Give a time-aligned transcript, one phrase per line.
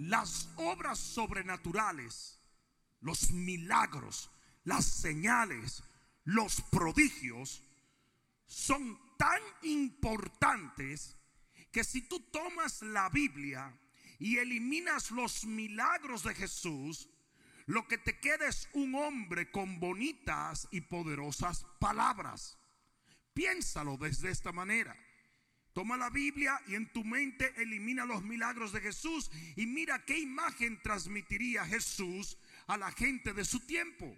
[0.00, 2.38] las obras sobrenaturales,
[3.00, 4.30] los milagros,
[4.64, 5.82] las señales,
[6.24, 7.62] los prodigios
[8.46, 11.16] son tan importantes
[11.70, 13.78] que si tú tomas la Biblia
[14.18, 17.10] y eliminas los milagros de Jesús,
[17.66, 22.58] lo que te queda es un hombre con bonitas y poderosas palabras.
[23.34, 24.96] Piénsalo desde esta manera.
[25.80, 30.18] Toma la Biblia y en tu mente elimina los milagros de Jesús y mira qué
[30.18, 34.14] imagen transmitiría Jesús a la gente de su tiempo.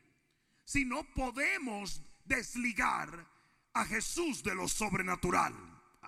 [0.64, 3.28] Si no podemos desligar
[3.74, 5.54] a Jesús de lo sobrenatural.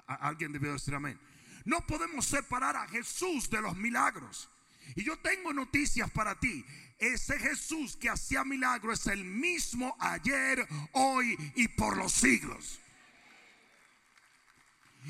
[0.09, 1.21] Alguien debió decir amén.
[1.65, 4.51] No podemos separar a Jesús de los milagros.
[4.97, 6.65] Y yo tengo noticias para ti.
[6.99, 12.81] Ese Jesús que hacía milagros es el mismo ayer, hoy y por los siglos.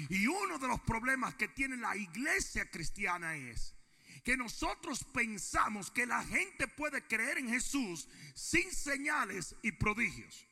[0.09, 3.75] Y uno de los problemas que tiene la iglesia cristiana es
[4.25, 10.47] que nosotros pensamos que la gente puede creer en Jesús sin señales y prodigios.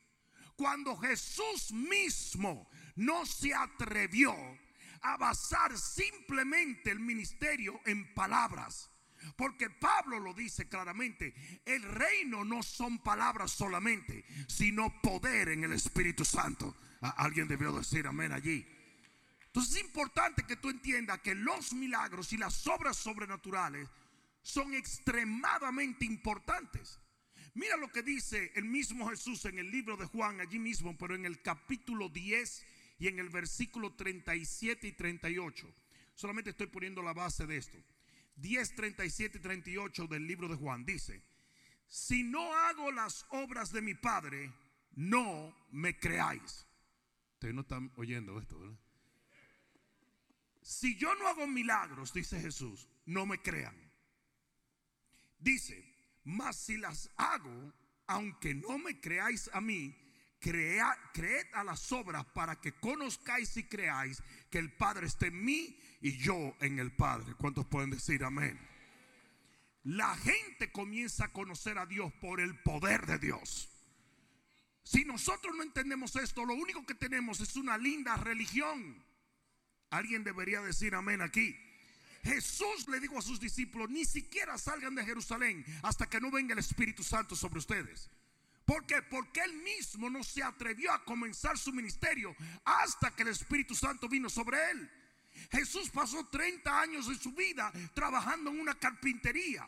[0.55, 4.35] Cuando Jesús mismo no se atrevió
[5.01, 8.89] a basar simplemente el ministerio en palabras.
[9.35, 11.33] Porque Pablo lo dice claramente,
[11.65, 16.75] el reino no son palabras solamente, sino poder en el Espíritu Santo.
[17.01, 18.65] Alguien debió decir amén allí.
[19.53, 23.87] Entonces es importante que tú entiendas que los milagros y las obras sobrenaturales
[24.41, 26.99] son extremadamente importantes.
[27.53, 31.13] Mira lo que dice el mismo Jesús en el libro de Juan, allí mismo, pero
[31.13, 32.65] en el capítulo 10
[32.97, 35.71] y en el versículo 37 y 38.
[36.15, 37.77] Solamente estoy poniendo la base de esto.
[38.37, 41.21] 10, 37 y 38 del libro de Juan dice,
[41.85, 44.51] si no hago las obras de mi Padre,
[44.95, 46.65] no me creáis.
[47.33, 48.82] Ustedes no están oyendo esto, ¿verdad?
[50.63, 53.75] Si yo no hago milagros, dice Jesús, no me crean.
[55.37, 55.93] Dice,
[56.23, 57.73] mas si las hago,
[58.07, 59.93] aunque no me creáis a mí,
[60.39, 65.43] crea, creed a las obras para que conozcáis y creáis que el Padre está en
[65.43, 67.33] mí y yo en el Padre.
[67.35, 68.59] ¿Cuántos pueden decir amén?
[69.83, 73.69] La gente comienza a conocer a Dios por el poder de Dios.
[74.83, 79.03] Si nosotros no entendemos esto, lo único que tenemos es una linda religión.
[79.93, 81.55] Alguien debería decir amén aquí.
[82.23, 86.53] Jesús le dijo a sus discípulos, ni siquiera salgan de Jerusalén hasta que no venga
[86.53, 88.09] el Espíritu Santo sobre ustedes.
[88.65, 89.03] ¿Por qué?
[89.03, 94.09] Porque él mismo no se atrevió a comenzar su ministerio hasta que el Espíritu Santo
[94.09, 94.89] vino sobre él.
[95.51, 99.67] Jesús pasó 30 años de su vida trabajando en una carpintería.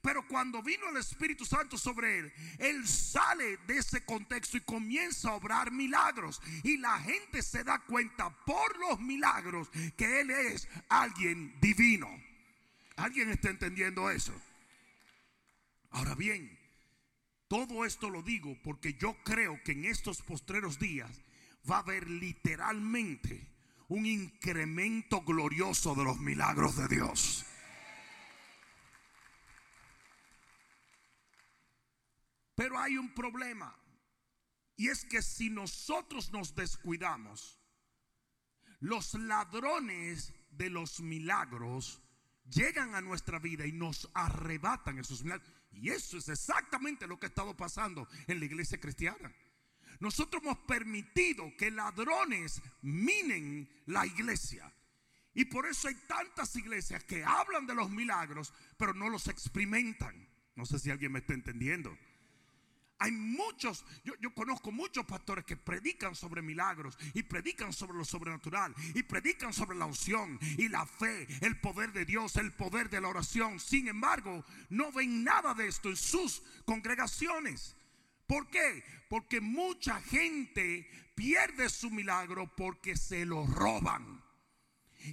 [0.00, 5.30] Pero cuando vino el Espíritu Santo sobre él, él sale de ese contexto y comienza
[5.30, 6.40] a obrar milagros.
[6.62, 12.08] Y la gente se da cuenta por los milagros que él es alguien divino.
[12.96, 14.32] ¿Alguien está entendiendo eso?
[15.90, 16.58] Ahora bien,
[17.48, 21.10] todo esto lo digo porque yo creo que en estos postreros días
[21.70, 23.46] va a haber literalmente
[23.88, 27.44] un incremento glorioso de los milagros de Dios.
[32.54, 33.76] Pero hay un problema.
[34.76, 37.60] Y es que si nosotros nos descuidamos,
[38.80, 42.02] los ladrones de los milagros
[42.50, 45.48] llegan a nuestra vida y nos arrebatan esos milagros.
[45.72, 49.32] Y eso es exactamente lo que ha estado pasando en la iglesia cristiana.
[50.00, 54.72] Nosotros hemos permitido que ladrones minen la iglesia.
[55.34, 60.28] Y por eso hay tantas iglesias que hablan de los milagros, pero no los experimentan.
[60.56, 61.96] No sé si alguien me está entendiendo.
[63.02, 68.72] Hay muchos, yo, conozco muchos pastores que predican sobre milagros y predican sobre lo sobrenatural
[68.94, 73.00] y predican sobre la unción y la fe, el poder de Dios, el poder de
[73.00, 73.58] la oración.
[73.58, 77.74] Sin embargo, no ven nada de esto en sus congregaciones.
[78.28, 78.84] ¿Por qué?
[79.08, 84.22] Porque mucha gente pierde su milagro porque se lo roban.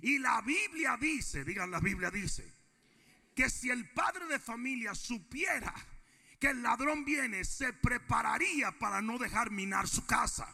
[0.04, 2.54] Y la Biblia dice, digan la Biblia dice,
[3.34, 5.74] que si el padre de familia supiera
[6.40, 10.48] que el ladrón viene, se prepararía para no dejar minar su casa.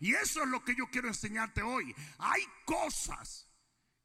[0.00, 1.94] Y eso es lo que yo quiero enseñarte hoy.
[2.18, 3.48] Hay cosas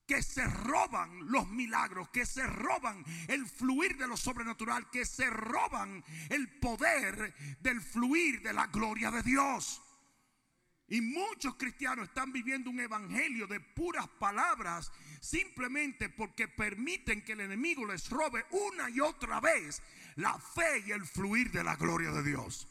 [0.06, 5.30] que se roban los milagros, que se roban el fluir de lo sobrenatural, que se
[5.30, 9.82] roban el poder del fluir de la gloria de Dios.
[10.88, 14.92] Y muchos cristianos están viviendo un evangelio de puras palabras
[15.24, 19.82] simplemente porque permiten que el enemigo les robe una y otra vez
[20.18, 22.68] la fe y el fluir de la gloria de Dios.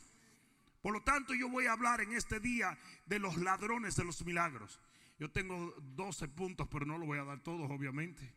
[0.82, 4.22] Por lo tanto, yo voy a hablar en este día de los ladrones de los
[4.26, 4.81] milagros.
[5.19, 8.34] Yo tengo 12 puntos, pero no los voy a dar todos, obviamente.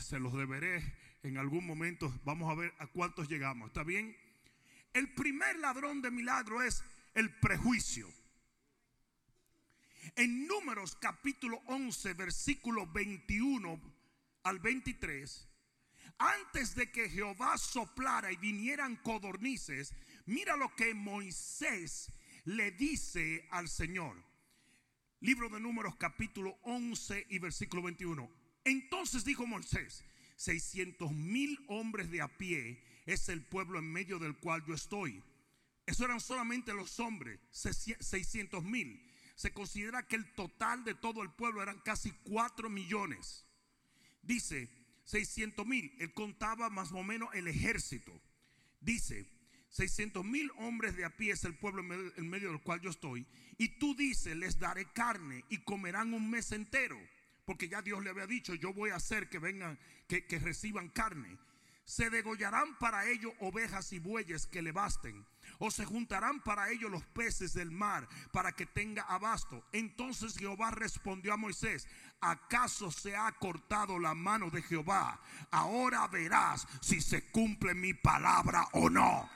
[0.00, 0.82] Se los deberé
[1.22, 3.68] en algún momento vamos a ver a cuántos llegamos.
[3.68, 4.16] ¿Está bien?
[4.94, 6.82] El primer ladrón de milagro es
[7.14, 8.08] el prejuicio.
[10.16, 13.80] En Números capítulo 11, versículo 21
[14.42, 15.48] al 23,
[16.18, 19.94] antes de que Jehová soplara y vinieran codornices,
[20.26, 22.12] mira lo que Moisés
[22.44, 24.22] le dice al Señor.
[25.20, 28.28] Libro de Números capítulo 11 y versículo 21.
[28.64, 30.04] Entonces dijo Moisés,
[30.36, 35.22] 600 mil hombres de a pie es el pueblo en medio del cual yo estoy.
[35.86, 39.11] Eso eran solamente los hombres, 600 mil.
[39.42, 43.44] Se considera que el total de todo el pueblo eran casi 4 millones.
[44.22, 44.70] Dice
[45.02, 45.92] 600 mil.
[45.98, 48.12] Él contaba más o menos el ejército.
[48.80, 49.28] Dice
[49.70, 53.26] 600 mil hombres de a pie es el pueblo en medio del cual yo estoy.
[53.58, 56.96] Y tú dices, les daré carne y comerán un mes entero.
[57.44, 60.88] Porque ya Dios le había dicho, yo voy a hacer que vengan, que, que reciban
[60.88, 61.36] carne.
[61.82, 65.26] Se degollarán para ellos ovejas y bueyes que le basten.
[65.64, 69.64] O se juntarán para ellos los peces del mar para que tenga abasto.
[69.70, 71.86] Entonces Jehová respondió a Moisés,
[72.20, 75.20] ¿acaso se ha cortado la mano de Jehová?
[75.52, 79.30] Ahora verás si se cumple mi palabra o no.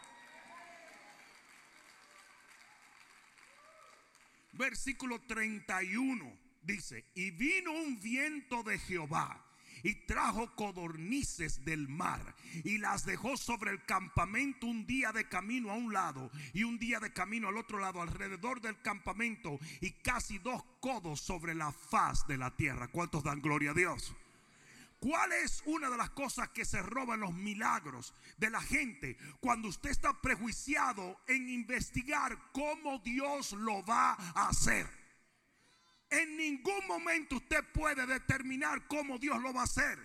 [4.55, 9.46] Versículo 31 dice, y vino un viento de Jehová
[9.87, 12.35] y trajo codornices del mar
[12.65, 16.77] y las dejó sobre el campamento un día de camino a un lado y un
[16.77, 21.71] día de camino al otro lado alrededor del campamento y casi dos codos sobre la
[21.71, 22.89] faz de la tierra.
[22.89, 24.13] ¿Cuántos dan gloria a Dios?
[24.99, 29.69] ¿Cuál es una de las cosas que se roban los milagros de la gente cuando
[29.69, 35.06] usted está prejuiciado en investigar cómo Dios lo va a hacer?
[36.11, 39.99] En ningún momento usted puede determinar cómo Dios lo va a hacer.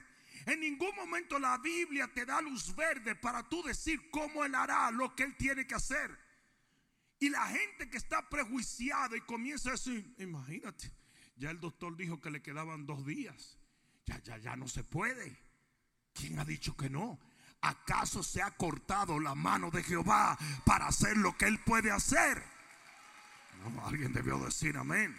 [0.46, 4.90] En ningún momento la Biblia te da luz verde para tú decir cómo Él hará
[4.92, 6.18] lo que Él tiene que hacer.
[7.20, 10.92] Y la gente que está prejuiciada y comienza a decir, imagínate,
[11.36, 13.60] ya el doctor dijo que le quedaban dos días.
[14.08, 15.38] Ya, ya, ya no se puede.
[16.14, 17.20] ¿Quién ha dicho que no?
[17.62, 22.44] ¿Acaso se ha cortado la mano de Jehová para hacer lo que Él puede hacer?
[23.64, 25.16] No, alguien debió decir amén.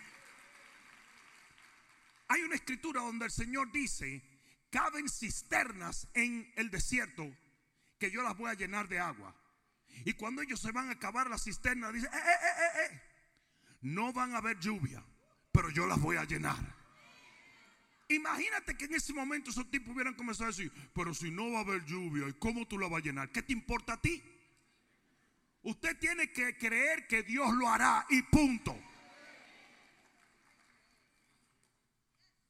[2.32, 4.22] Hay una escritura donde el Señor dice,
[4.70, 7.30] caben cisternas en el desierto
[7.98, 9.36] que yo las voy a llenar de agua.
[10.06, 13.02] Y cuando ellos se van a acabar las cisternas, dice, eh, eh, eh,
[13.82, 15.04] no van a haber lluvia,
[15.52, 16.56] pero yo las voy a llenar.
[18.08, 21.58] Imagínate que en ese momento esos tipos hubieran comenzado a decir, pero si no va
[21.58, 23.30] a haber lluvia, ¿y cómo tú la vas a llenar?
[23.30, 24.22] ¿Qué te importa a ti?
[25.64, 28.74] Usted tiene que creer que Dios lo hará y punto.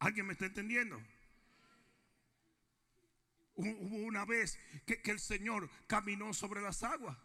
[0.03, 1.01] ¿Alguien me está entendiendo?
[3.55, 7.17] Hubo una vez que, el Señor caminó sobre las aguas.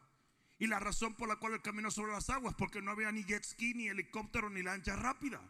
[0.59, 3.23] Y la razón por la cual él caminó sobre las aguas, porque no había ni
[3.23, 5.41] jet ski, ni helicóptero, ni lancha rápida.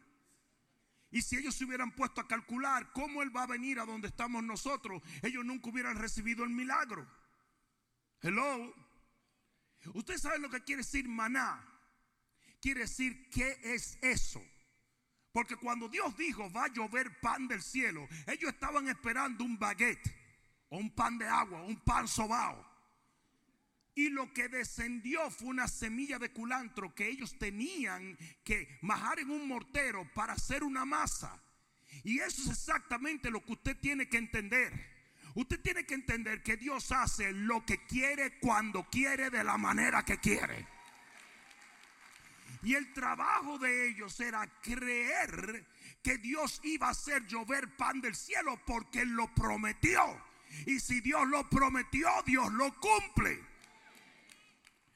[1.12, 4.08] Y si ellos se hubieran puesto a calcular cómo Él va a venir a donde
[4.08, 7.06] estamos nosotros, ellos nunca hubieran recibido el milagro.
[8.22, 8.74] Hello.
[9.94, 11.66] Usted sabe lo que quiere decir maná.
[12.62, 14.42] Quiere decir, ¿qué es eso?
[15.38, 20.12] Porque cuando Dios dijo va a llover pan del cielo, ellos estaban esperando un baguette,
[20.70, 22.66] o un pan de agua, un pan sobao.
[23.94, 29.30] Y lo que descendió fue una semilla de culantro que ellos tenían que majar en
[29.30, 31.40] un mortero para hacer una masa.
[32.04, 34.74] Y eso es exactamente lo que usted tiene que entender.
[35.36, 40.04] Usted tiene que entender que Dios hace lo que quiere cuando quiere de la manera
[40.04, 40.77] que quiere.
[42.68, 45.66] Y el trabajo de ellos era creer
[46.04, 50.02] que Dios iba a hacer llover pan del cielo porque Él lo prometió.
[50.66, 53.42] Y si Dios lo prometió, Dios lo cumple.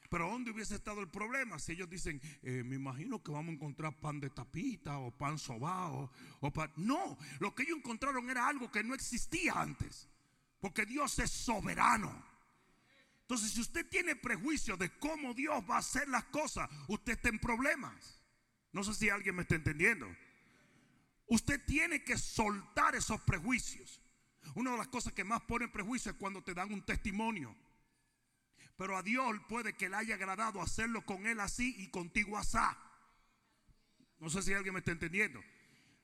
[0.10, 1.60] Pero ¿dónde hubiese estado el problema?
[1.60, 5.40] Si ellos dicen, eh, me imagino que vamos a encontrar pan de tapita o pan
[5.40, 6.12] sobao.
[6.42, 6.74] O pan...
[6.76, 10.10] No, lo que ellos encontraron era algo que no existía antes.
[10.60, 12.31] Porque Dios es soberano.
[13.32, 17.30] Entonces, si usted tiene prejuicio de cómo Dios va a hacer las cosas, usted está
[17.30, 18.22] en problemas.
[18.74, 20.06] No sé si alguien me está entendiendo.
[21.28, 24.02] Usted tiene que soltar esos prejuicios.
[24.54, 27.56] Una de las cosas que más pone prejuicio es cuando te dan un testimonio.
[28.76, 32.78] Pero a Dios puede que le haya agradado hacerlo con él así y contigo asá.
[34.20, 35.42] No sé si alguien me está entendiendo.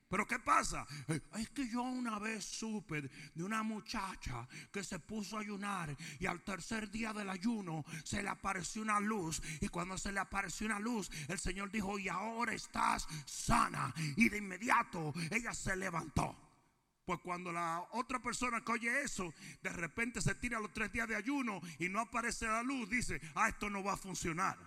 [0.08, 0.86] Pero ¿qué pasa?
[1.08, 3.02] Eh, es que yo una vez supe
[3.34, 8.22] de una muchacha que se puso a ayunar y al tercer día del ayuno se
[8.22, 12.08] le apareció una luz y cuando se le apareció una luz el Señor dijo y
[12.08, 16.36] ahora estás sana y de inmediato ella se levantó.
[17.04, 21.08] Pues cuando la otra persona que oye eso, de repente se tira los tres días
[21.08, 24.58] de ayuno y no aparece la luz, dice, ah, esto no va a funcionar.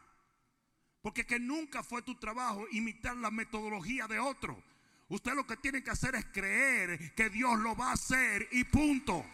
[1.02, 4.64] Porque que nunca fue tu trabajo imitar la metodología de otro.
[5.12, 8.64] Usted lo que tiene que hacer es creer que Dios lo va a hacer y
[8.64, 9.26] punto.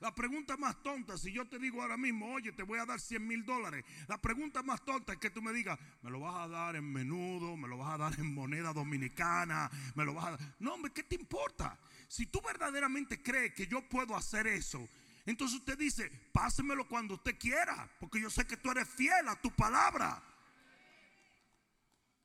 [0.00, 2.98] La pregunta más tonta, si yo te digo ahora mismo, oye, te voy a dar
[2.98, 6.46] 100 mil dólares, la pregunta más tonta es que tú me digas, me lo vas
[6.46, 10.28] a dar en menudo, me lo vas a dar en moneda dominicana, me lo vas
[10.28, 10.40] a dar.
[10.60, 11.78] No, hombre, ¿qué te importa?
[12.08, 14.88] Si tú verdaderamente crees que yo puedo hacer eso,
[15.26, 19.36] entonces usted dice, pásemelo cuando usted quiera, porque yo sé que tú eres fiel a
[19.36, 20.22] tu palabra.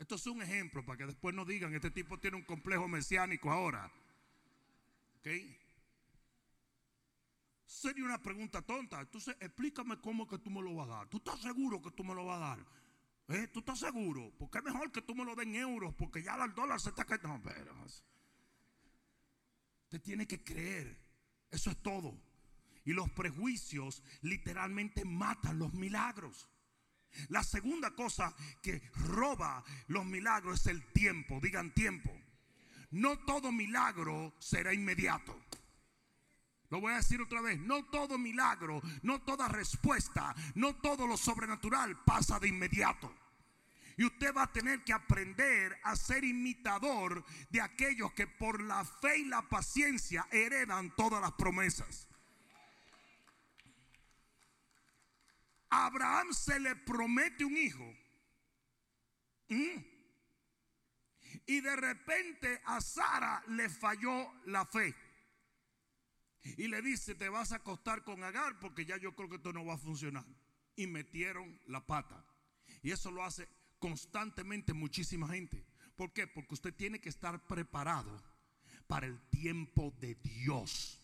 [0.04, 3.50] Esto es un ejemplo para que después no digan, este tipo tiene un complejo mesiánico
[3.50, 3.90] ahora.
[5.20, 5.28] ¿Ok?
[7.66, 9.00] Sería una pregunta tonta.
[9.00, 11.08] Entonces, explícame cómo que tú me lo vas a dar.
[11.08, 12.66] ¿Tú estás seguro que tú me lo vas a dar?
[13.30, 13.48] ¿Eh?
[13.48, 14.30] ¿Tú estás seguro?
[14.38, 17.06] Porque es mejor que tú me lo den euros, porque ya el dólar se está
[17.06, 17.38] cayendo.
[17.38, 17.74] No, pero,
[19.84, 21.00] usted tiene que creer.
[21.50, 22.20] Eso es todo.
[22.84, 26.50] Y los prejuicios literalmente matan los milagros.
[27.30, 31.40] La segunda cosa que roba los milagros es el tiempo.
[31.42, 32.12] Digan tiempo.
[32.92, 35.40] No todo milagro será inmediato.
[36.70, 41.18] Lo voy a decir otra vez, no todo milagro, no toda respuesta, no todo lo
[41.18, 43.14] sobrenatural pasa de inmediato.
[43.96, 48.84] Y usted va a tener que aprender a ser imitador de aquellos que por la
[48.86, 52.08] fe y la paciencia heredan todas las promesas.
[55.74, 57.96] Abraham se le promete un hijo.
[59.50, 59.80] ¿Mm?
[61.48, 64.96] Y de repente a Sara le falló la fe.
[66.58, 69.52] Y le dice, te vas a acostar con Agar porque ya yo creo que esto
[69.52, 70.26] no va a funcionar.
[70.76, 72.24] Y metieron la pata.
[72.84, 73.48] Y eso lo hace
[73.80, 75.66] constantemente muchísima gente.
[75.96, 76.28] ¿Por qué?
[76.28, 78.22] Porque usted tiene que estar preparado
[78.88, 81.03] para el tiempo de Dios.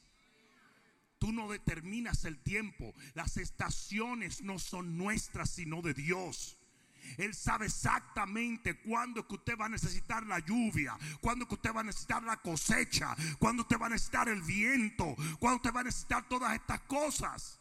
[1.19, 2.93] Tú no determinas el tiempo.
[3.13, 6.57] Las estaciones no son nuestras, sino de Dios.
[7.17, 11.81] Él sabe exactamente cuándo que usted va a necesitar la lluvia, cuándo que usted va
[11.81, 15.85] a necesitar la cosecha, cuándo usted va a necesitar el viento, cuándo usted va a
[15.85, 17.59] necesitar todas estas cosas.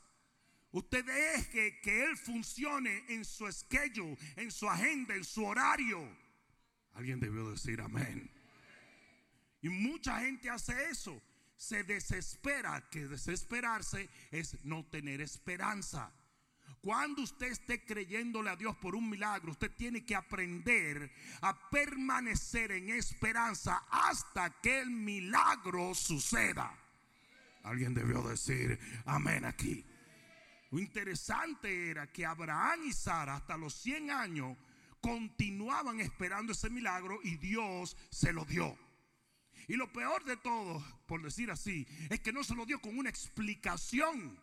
[0.71, 6.07] Usted deje que Él funcione en su schedule, en su agenda, en su horario.
[6.95, 8.31] Alguien debió decir amén.
[9.63, 11.21] Y mucha gente hace eso.
[11.59, 16.13] Se desespera, que desesperarse es no tener esperanza.
[16.81, 21.11] Cuando usted esté creyéndole a Dios por un milagro, usted tiene que aprender
[21.41, 26.73] a permanecer en esperanza hasta que el milagro suceda.
[27.65, 29.85] Alguien debió decir amén aquí.
[30.71, 34.57] Lo interesante era que Abraham y Sara hasta los 100 años
[35.01, 38.88] continuaban esperando ese milagro y Dios se lo dio.
[39.69, 42.99] Y lo peor de todo, por decir así, es que no se lo dio con
[42.99, 44.41] una explicación.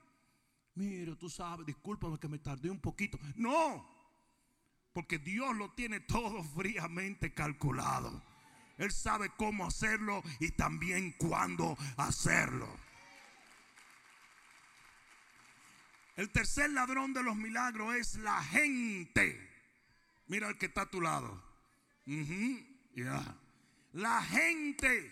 [0.76, 3.18] Mira, tú sabes, discúlpame que me tardé un poquito.
[3.36, 3.90] No,
[4.94, 8.24] porque Dios lo tiene todo fríamente calculado.
[8.78, 12.68] Él sabe cómo hacerlo y también cuándo hacerlo.
[16.18, 19.50] El tercer ladrón de los milagros es la gente.
[20.28, 21.44] Mira el que está a tu lado.
[23.96, 25.10] La gente.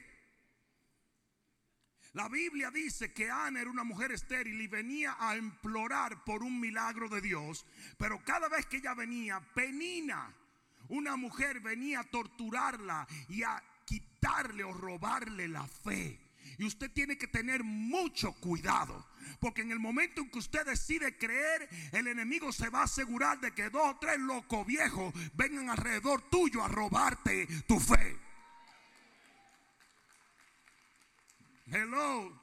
[2.12, 6.60] La Biblia dice que Ana era una mujer estéril y venía a implorar por un
[6.60, 7.66] milagro de Dios,
[7.98, 10.36] pero cada vez que ella venía, Penina,
[10.90, 16.20] una mujer venía a torturarla y a quitarle o robarle la fe.
[16.58, 19.08] Y usted tiene que tener mucho cuidado.
[19.40, 23.40] Porque en el momento en que usted decide creer, el enemigo se va a asegurar
[23.40, 28.23] de que dos o tres locos viejos vengan alrededor tuyo a robarte tu fe.
[31.66, 32.42] Hello.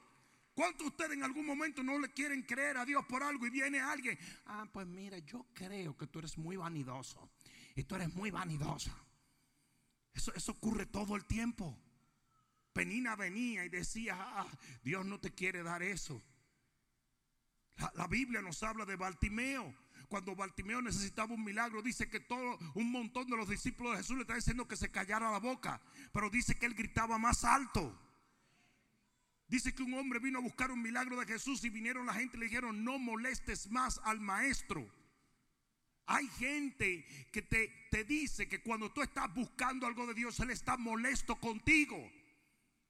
[0.53, 3.49] ¿Cuántos de ustedes en algún momento no le quieren creer a Dios por algo y
[3.49, 4.17] viene alguien?
[4.45, 7.31] Ah, pues mira, yo creo que tú eres muy vanidoso.
[7.75, 8.91] Y tú eres muy vanidosa.
[10.13, 11.77] Eso, eso ocurre todo el tiempo.
[12.73, 14.47] Penina venía y decía, ah,
[14.83, 16.21] Dios no te quiere dar eso.
[17.77, 19.73] La, la Biblia nos habla de Bartimeo.
[20.09, 24.17] Cuando Bartimeo necesitaba un milagro, dice que todo un montón de los discípulos de Jesús
[24.17, 25.81] le están diciendo que se callara la boca.
[26.11, 27.97] Pero dice que él gritaba más alto.
[29.51, 32.37] Dice que un hombre vino a buscar un milagro de Jesús y vinieron la gente
[32.37, 34.89] y le dijeron, no molestes más al maestro.
[36.05, 40.51] Hay gente que te, te dice que cuando tú estás buscando algo de Dios, Él
[40.51, 41.97] está molesto contigo,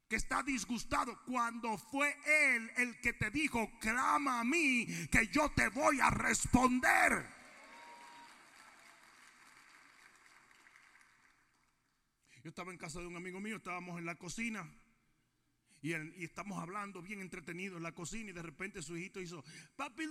[0.07, 1.19] que está disgustado.
[1.25, 6.11] Cuando fue Él el que te dijo, clama a mí, que yo te voy a
[6.11, 7.27] responder.
[12.43, 14.71] Yo estaba en casa de un amigo mío, estábamos en la cocina
[15.81, 19.43] y, estamos hablando bien entretenido en la cocina y de repente su hijito hizo,
[19.75, 20.03] papi,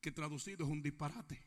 [0.00, 1.42] que traducido es un disparate.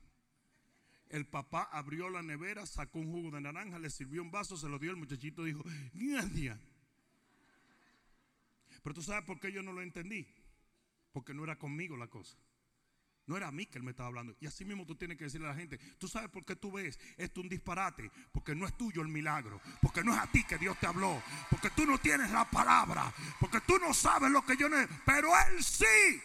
[1.09, 4.69] El papá abrió la nevera, sacó un jugo de naranja, le sirvió un vaso, se
[4.69, 6.59] lo dio, el muchachito dijo, gracias.
[8.81, 10.27] Pero tú sabes por qué yo no lo entendí.
[11.11, 12.37] Porque no era conmigo la cosa.
[13.27, 14.35] No era a mí que él me estaba hablando.
[14.39, 16.71] Y así mismo tú tienes que decirle a la gente, tú sabes por qué tú
[16.71, 18.11] ves esto un disparate.
[18.31, 19.59] Porque no es tuyo el milagro.
[19.81, 21.21] Porque no es a ti que Dios te habló.
[21.49, 23.11] Porque tú no tienes la palabra.
[23.39, 24.77] Porque tú no sabes lo que yo no...
[25.05, 26.21] Pero Él sí.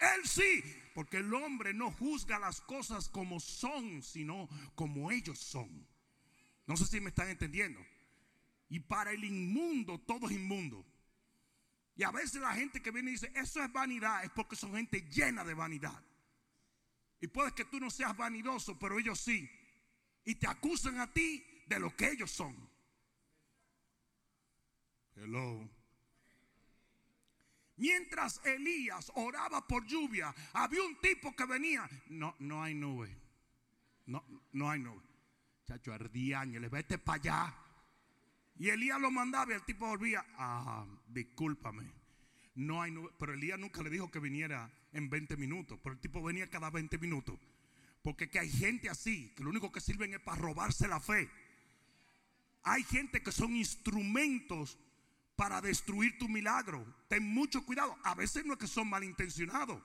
[0.00, 0.62] Él sí.
[0.94, 5.86] Porque el hombre no juzga las cosas como son, sino como ellos son.
[6.66, 7.80] No sé si me están entendiendo.
[8.68, 10.84] Y para el inmundo todo es inmundo.
[11.98, 14.72] Y a veces la gente que viene y dice, eso es vanidad, es porque son
[14.72, 16.00] gente llena de vanidad.
[17.20, 19.50] Y puede que tú no seas vanidoso, pero ellos sí.
[20.24, 22.56] Y te acusan a ti de lo que ellos son.
[25.16, 25.68] Hello.
[27.78, 31.90] Mientras Elías oraba por lluvia, había un tipo que venía.
[32.10, 33.12] No, no hay nube.
[34.06, 35.02] No, no hay nube.
[35.66, 37.67] Chacho, ardía ángeles, vete para allá.
[38.58, 41.92] Y Elías lo mandaba y el tipo volvía, ah, discúlpame.
[42.56, 46.20] No hay, pero Elías nunca le dijo que viniera en 20 minutos, pero el tipo
[46.22, 47.38] venía cada 20 minutos.
[48.02, 51.30] Porque que hay gente así, que lo único que sirven es para robarse la fe.
[52.64, 54.76] Hay gente que son instrumentos
[55.36, 56.84] para destruir tu milagro.
[57.08, 57.96] Ten mucho cuidado.
[58.02, 59.80] A veces no es que son malintencionados,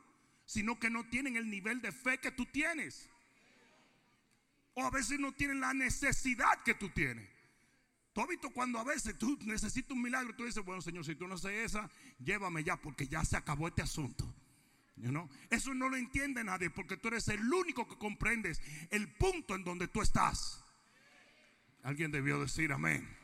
[0.46, 3.08] sino que no tienen el nivel de fe que tú tienes.
[4.74, 7.33] O a veces no tienen la necesidad que tú tienes.
[8.14, 11.16] Tú has visto cuando a veces tú necesitas un milagro, tú dices, bueno Señor, si
[11.16, 11.90] tú no haces esa,
[12.20, 14.34] llévame ya porque ya se acabó este asunto.
[15.50, 19.64] Eso no lo entiende nadie porque tú eres el único que comprendes el punto en
[19.64, 20.64] donde tú estás.
[21.82, 23.18] Alguien debió decir amén.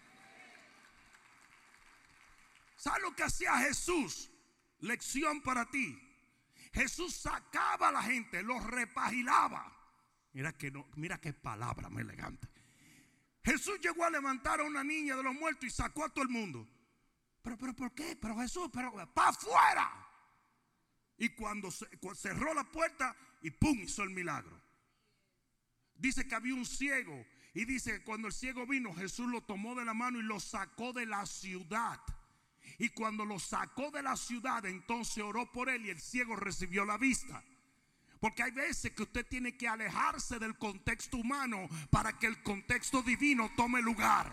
[2.75, 4.32] ¿Sabes lo que hacía Jesús?
[4.82, 5.97] Lección para ti.
[6.73, 9.75] Jesús sacaba a la gente, los repagilaba.
[10.34, 12.47] Mira que no, mira qué palabra más elegante.
[13.43, 16.30] Jesús llegó a levantar a una niña de los muertos y sacó a todo el
[16.30, 16.67] mundo.
[17.41, 18.17] Pero, pero, ¿por qué?
[18.19, 20.08] Pero Jesús, pero, para afuera.
[21.17, 24.62] Y cuando, cerró la puerta y pum, hizo el milagro.
[25.95, 27.25] Dice que había un ciego.
[27.54, 30.39] Y dice que cuando el ciego vino, Jesús lo tomó de la mano y lo
[30.39, 31.99] sacó de la ciudad.
[32.78, 36.86] Y cuando lo sacó de la ciudad, entonces oró por él y el ciego recibió
[36.86, 37.43] la vista.
[38.19, 43.01] Porque hay veces que usted tiene que alejarse del contexto humano para que el contexto
[43.01, 44.32] divino tome lugar.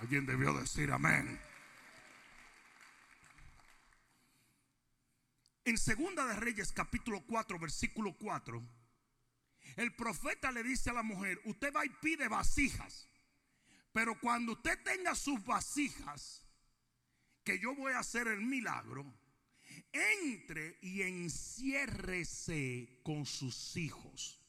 [0.00, 1.40] Alguien debió decir amén.
[5.64, 8.62] En Segunda de Reyes capítulo 4 versículo 4,
[9.76, 13.08] el profeta le dice a la mujer, usted va y pide vasijas,
[13.92, 16.46] pero cuando usted tenga sus vasijas,
[17.44, 19.04] que yo voy a hacer el milagro,
[19.92, 24.40] entre y enciérrese con sus hijos.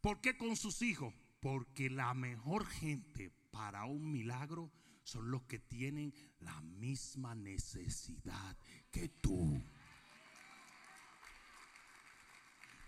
[0.00, 1.14] ¿Por qué con sus hijos?
[1.40, 8.56] Porque la mejor gente para un milagro son los que tienen la misma necesidad
[8.90, 9.62] que tú.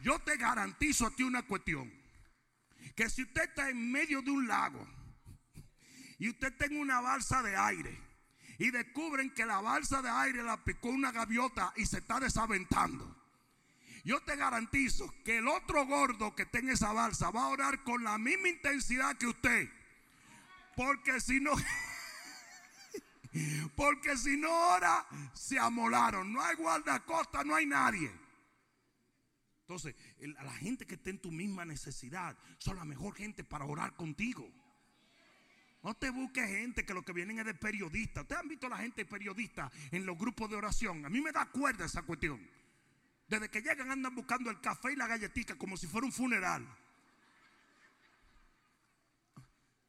[0.01, 1.93] Yo te garantizo a ti una cuestión.
[2.97, 4.87] Que si usted está en medio de un lago
[6.19, 7.99] y usted tenga una balsa de aire,
[8.63, 13.21] y descubren que la balsa de aire la picó una gaviota y se está desaventando.
[14.05, 18.05] Yo te garantizo que el otro gordo que tenga esa balsa va a orar con
[18.05, 19.69] la misma intensidad que usted.
[20.77, 21.51] Porque si no,
[23.77, 26.33] porque si no ora, se amolaron.
[26.33, 28.13] No hay guardacosta, no hay nadie.
[29.63, 33.97] Entonces, la gente que está en tu misma necesidad son la mejor gente para orar
[33.97, 34.49] contigo.
[35.83, 38.23] No te busques gente que lo que vienen es de periodistas.
[38.23, 41.05] ¿Ustedes han visto a la gente periodista en los grupos de oración?
[41.05, 42.41] A mí me da cuerda esa cuestión.
[43.27, 46.65] Desde que llegan andan buscando el café y la galletita como si fuera un funeral.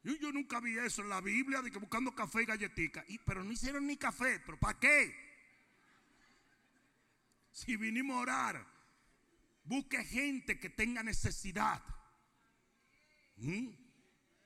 [0.04, 3.06] Yo, nunca vi eso en la Biblia de que buscando café y galletica.
[3.26, 4.40] Pero no hicieron ni café.
[4.40, 5.16] ¿Pero para qué?
[7.52, 8.68] Si vinimos a orar,
[9.64, 11.82] busque gente que tenga necesidad.
[13.38, 13.83] ¿Mm?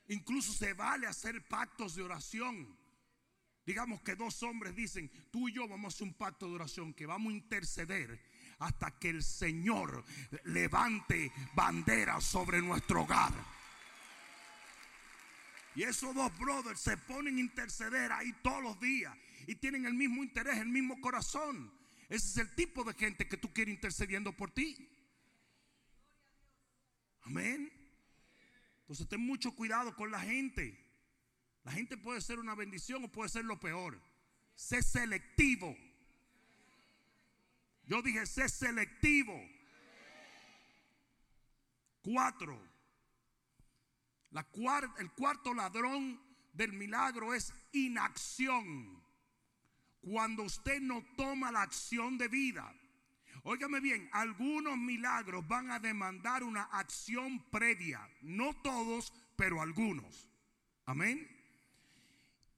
[0.08, 2.78] Incluso se vale hacer pactos de oración.
[3.66, 6.94] Digamos que dos hombres dicen, tú y yo vamos a hacer un pacto de oración
[6.94, 8.24] que vamos a interceder
[8.60, 10.06] hasta que el Señor
[10.46, 13.34] levante bandera sobre nuestro hogar.
[15.76, 19.16] Y esos dos brothers se ponen a interceder ahí todos los días
[19.46, 21.72] y tienen el mismo interés, el mismo corazón.
[22.10, 24.90] Ese es el tipo de gente que tú quieres intercediendo por ti.
[27.24, 27.77] Amén.
[28.88, 30.82] Entonces ten mucho cuidado con la gente.
[31.66, 34.02] La gente puede ser una bendición o puede ser lo peor.
[34.56, 35.76] Sé selectivo.
[37.84, 39.38] Yo dije, sé selectivo.
[42.02, 42.66] Cuatro.
[44.32, 44.48] La
[45.00, 46.22] el cuarto ladrón
[46.54, 49.04] del milagro es inacción.
[50.00, 52.74] Cuando usted no toma la acción de vida.
[53.50, 58.06] Óigame bien, algunos milagros van a demandar una acción previa.
[58.22, 60.28] No todos, pero algunos.
[60.86, 61.26] Amén.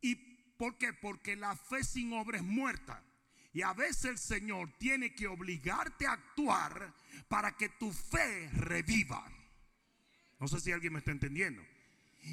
[0.02, 0.15] ¿Y
[0.58, 0.91] por qué?
[0.93, 3.04] Porque la fe sin obra es muerta.
[3.54, 6.95] Y a veces el Señor tiene que obligarte a actuar
[7.28, 9.23] para que tu fe reviva.
[10.39, 11.62] No sé si alguien me está entendiendo.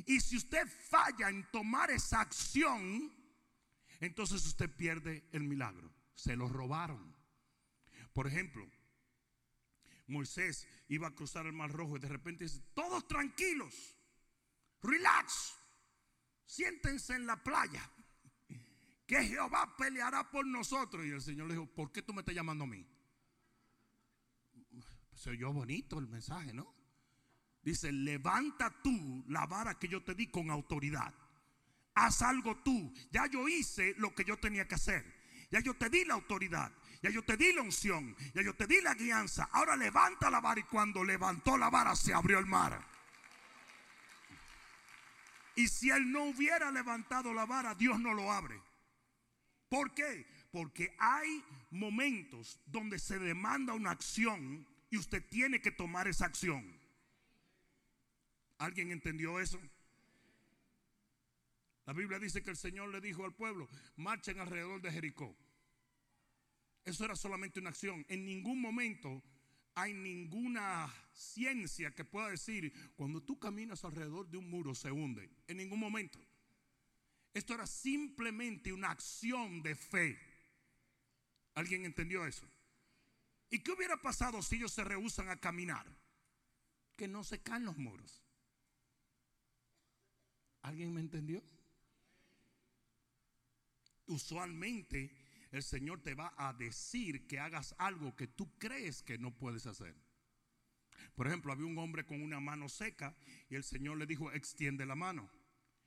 [0.07, 3.13] Y si usted falla en tomar esa acción,
[4.01, 5.93] entonces usted pierde el milagro.
[6.15, 7.16] Se lo robaron.
[8.17, 8.67] Por ejemplo,
[10.07, 13.75] Moisés iba a cruzar el Mar Rojo y de repente dice, todos tranquilos,
[14.81, 15.55] relax,
[16.47, 17.93] siéntense en la playa,
[19.07, 21.05] que Jehová peleará por nosotros.
[21.05, 22.89] Y el Señor le dijo, ¿por qué tú me estás llamando a mí?
[25.13, 26.75] Se oyó bonito el mensaje, ¿no?
[27.61, 31.13] Dice, levanta tú la vara que yo te di con autoridad.
[31.93, 32.95] Haz algo tú.
[33.11, 35.05] Ya yo hice lo que yo tenía que hacer.
[35.51, 36.73] Ya yo te di la autoridad.
[37.03, 38.17] Ya yo te di la unción.
[38.35, 39.49] Ya yo te di la guianza.
[39.53, 40.61] Ahora levanta la vara.
[40.61, 42.85] Y cuando levantó la vara se abrió el mar.
[45.57, 48.61] Y si él no hubiera levantado la vara, Dios no lo abre.
[49.69, 50.27] ¿Por qué?
[50.53, 56.79] Porque hay momentos donde se demanda una acción y usted tiene que tomar esa acción.
[58.59, 59.61] ¿Alguien entendió eso?
[61.87, 65.37] La Biblia dice que el Señor le dijo al pueblo, marchen alrededor de Jericó.
[66.87, 68.07] Eso era solamente una acción.
[68.09, 69.23] En ningún momento
[69.75, 75.29] hay ninguna ciencia que pueda decir, cuando tú caminas alrededor de un muro se hunde.
[75.49, 76.19] En ningún momento.
[77.35, 80.17] Esto era simplemente una acción de fe.
[81.55, 82.49] ¿Alguien entendió eso?
[83.51, 85.87] ¿Y qué hubiera pasado si ellos se rehusan a caminar?
[86.97, 88.23] Que no se caen los muros.
[90.63, 91.43] ¿Alguien me entendió?
[94.07, 95.26] Usualmente
[95.57, 99.67] el Señor te va a decir que hagas algo que tú crees que no puedes
[99.67, 99.95] hacer.
[101.15, 103.17] Por ejemplo, había un hombre con una mano seca
[103.49, 105.31] y el Señor le dijo, extiende la mano.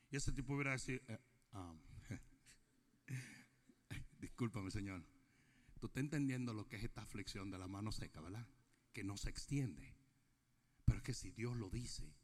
[0.10, 1.20] Y ese tipo hubiera decir, eh,
[1.54, 1.80] um,
[4.20, 5.04] discúlpame Señor,
[5.80, 8.48] tú estás entendiendo lo que es esta aflicción de la mano seca, ¿verdad?
[8.92, 9.96] Que no se extiende.
[10.86, 12.16] Pero es que si Dios lo dice,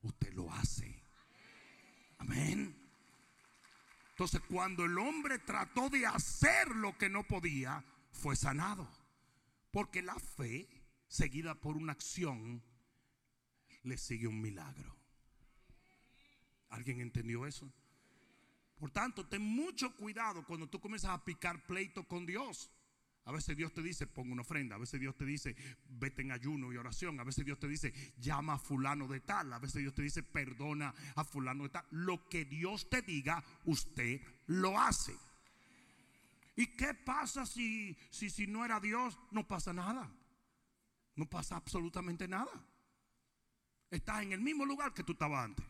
[0.00, 1.02] usted lo hace.
[2.18, 2.83] Amén.
[4.14, 8.88] Entonces cuando el hombre trató de hacer lo que no podía, fue sanado.
[9.72, 10.68] Porque la fe,
[11.08, 12.62] seguida por una acción,
[13.82, 14.96] le sigue un milagro.
[16.68, 17.68] ¿Alguien entendió eso?
[18.76, 22.70] Por tanto, ten mucho cuidado cuando tú comienzas a picar pleito con Dios.
[23.26, 24.76] A veces Dios te dice, ponga una ofrenda.
[24.76, 25.56] A veces Dios te dice,
[25.88, 27.18] vete en ayuno y oración.
[27.20, 29.52] A veces Dios te dice, llama a fulano de tal.
[29.52, 31.86] A veces Dios te dice, perdona a fulano de tal.
[31.90, 35.16] Lo que Dios te diga, usted lo hace.
[36.56, 39.18] ¿Y qué pasa si, si, si no era Dios?
[39.30, 40.12] No pasa nada.
[41.16, 42.52] No pasa absolutamente nada.
[43.90, 45.64] Estás en el mismo lugar que tú estabas antes.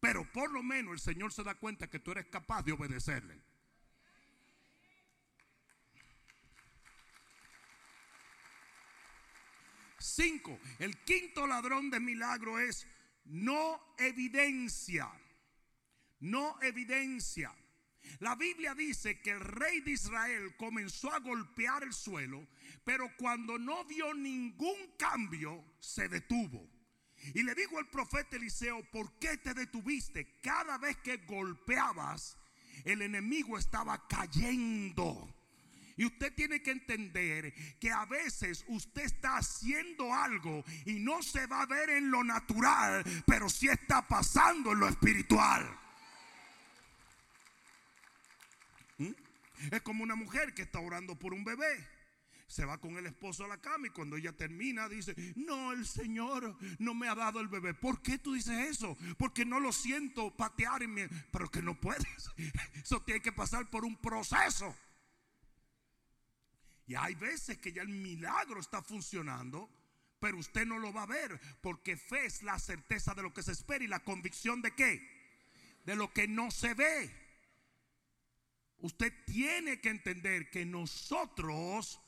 [0.00, 3.42] Pero por lo menos el Señor se da cuenta que tú eres capaz de obedecerle.
[10.14, 12.86] Cinco, el quinto ladrón de milagro es
[13.24, 15.08] no evidencia.
[16.20, 17.54] No evidencia.
[18.20, 22.46] La Biblia dice que el rey de Israel comenzó a golpear el suelo,
[22.84, 26.68] pero cuando no vio ningún cambio, se detuvo.
[27.34, 30.40] Y le dijo al profeta Eliseo, ¿por qué te detuviste?
[30.40, 32.36] Cada vez que golpeabas,
[32.84, 35.34] el enemigo estaba cayendo.
[35.98, 41.46] Y usted tiene que entender que a veces usted está haciendo algo y no se
[41.48, 45.68] va a ver en lo natural, pero sí está pasando en lo espiritual.
[48.98, 49.10] ¿Mm?
[49.72, 51.84] Es como una mujer que está orando por un bebé.
[52.46, 55.84] Se va con el esposo a la cama y cuando ella termina dice, no, el
[55.84, 57.74] Señor no me ha dado el bebé.
[57.74, 58.96] ¿Por qué tú dices eso?
[59.18, 61.10] Porque no lo siento patear en.
[61.32, 62.30] Pero que no puedes.
[62.82, 64.74] Eso tiene que pasar por un proceso.
[66.88, 69.70] Y hay veces que ya el milagro está funcionando,
[70.18, 73.42] pero usted no lo va a ver, porque fe es la certeza de lo que
[73.42, 75.06] se espera y la convicción de qué?
[75.84, 77.14] De lo que no se ve.
[78.78, 82.00] Usted tiene que entender que nosotros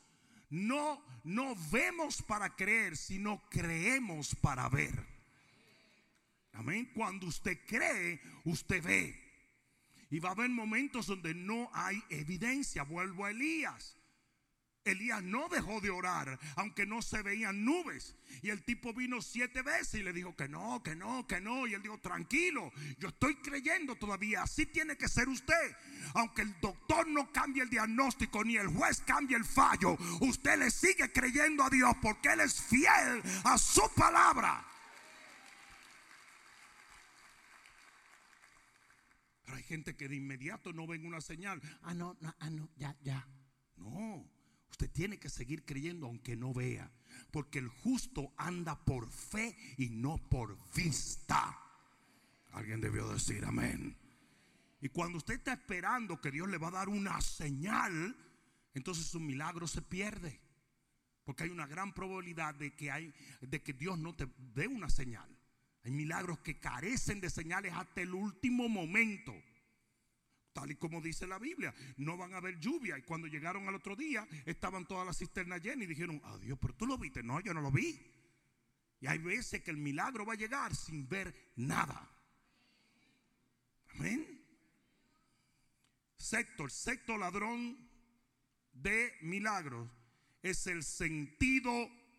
[0.48, 5.06] no, no vemos para creer, sino creemos para ver.
[6.54, 6.90] Amén.
[6.94, 9.30] Cuando usted cree, usted ve.
[10.08, 12.82] Y va a haber momentos donde no hay evidencia.
[12.82, 13.99] Vuelvo a Elías.
[14.84, 18.14] Elías no dejó de orar, aunque no se veían nubes.
[18.42, 21.66] Y el tipo vino siete veces y le dijo que no, que no, que no.
[21.66, 24.42] Y él dijo, tranquilo, yo estoy creyendo todavía.
[24.42, 25.76] Así tiene que ser usted.
[26.14, 30.70] Aunque el doctor no cambie el diagnóstico ni el juez cambie el fallo, usted le
[30.70, 34.66] sigue creyendo a Dios porque Él es fiel a su palabra.
[39.44, 41.60] Pero hay gente que de inmediato no ven una señal.
[41.82, 43.26] Ah, no, no, ah, no, ya, ya.
[43.76, 44.29] No.
[44.80, 46.90] Usted tiene que seguir creyendo aunque no vea.
[47.30, 51.54] Porque el justo anda por fe y no por vista.
[52.52, 53.94] Alguien debió decir amén.
[54.80, 58.16] Y cuando usted está esperando que Dios le va a dar una señal,
[58.72, 60.40] entonces su milagro se pierde.
[61.24, 63.12] Porque hay una gran probabilidad de que, hay,
[63.42, 65.28] de que Dios no te dé una señal.
[65.84, 69.34] Hay milagros que carecen de señales hasta el último momento.
[70.52, 72.98] Tal y como dice la Biblia, no van a haber lluvia.
[72.98, 76.74] Y cuando llegaron al otro día, estaban todas las cisternas llenas y dijeron, adiós, pero
[76.74, 77.22] tú lo viste.
[77.22, 78.00] No, yo no lo vi.
[79.00, 82.08] Y hay veces que el milagro va a llegar sin ver nada.
[83.94, 84.44] Amén.
[86.16, 87.88] Sexto, el sexto ladrón
[88.72, 89.88] de milagros
[90.42, 91.72] es el sentido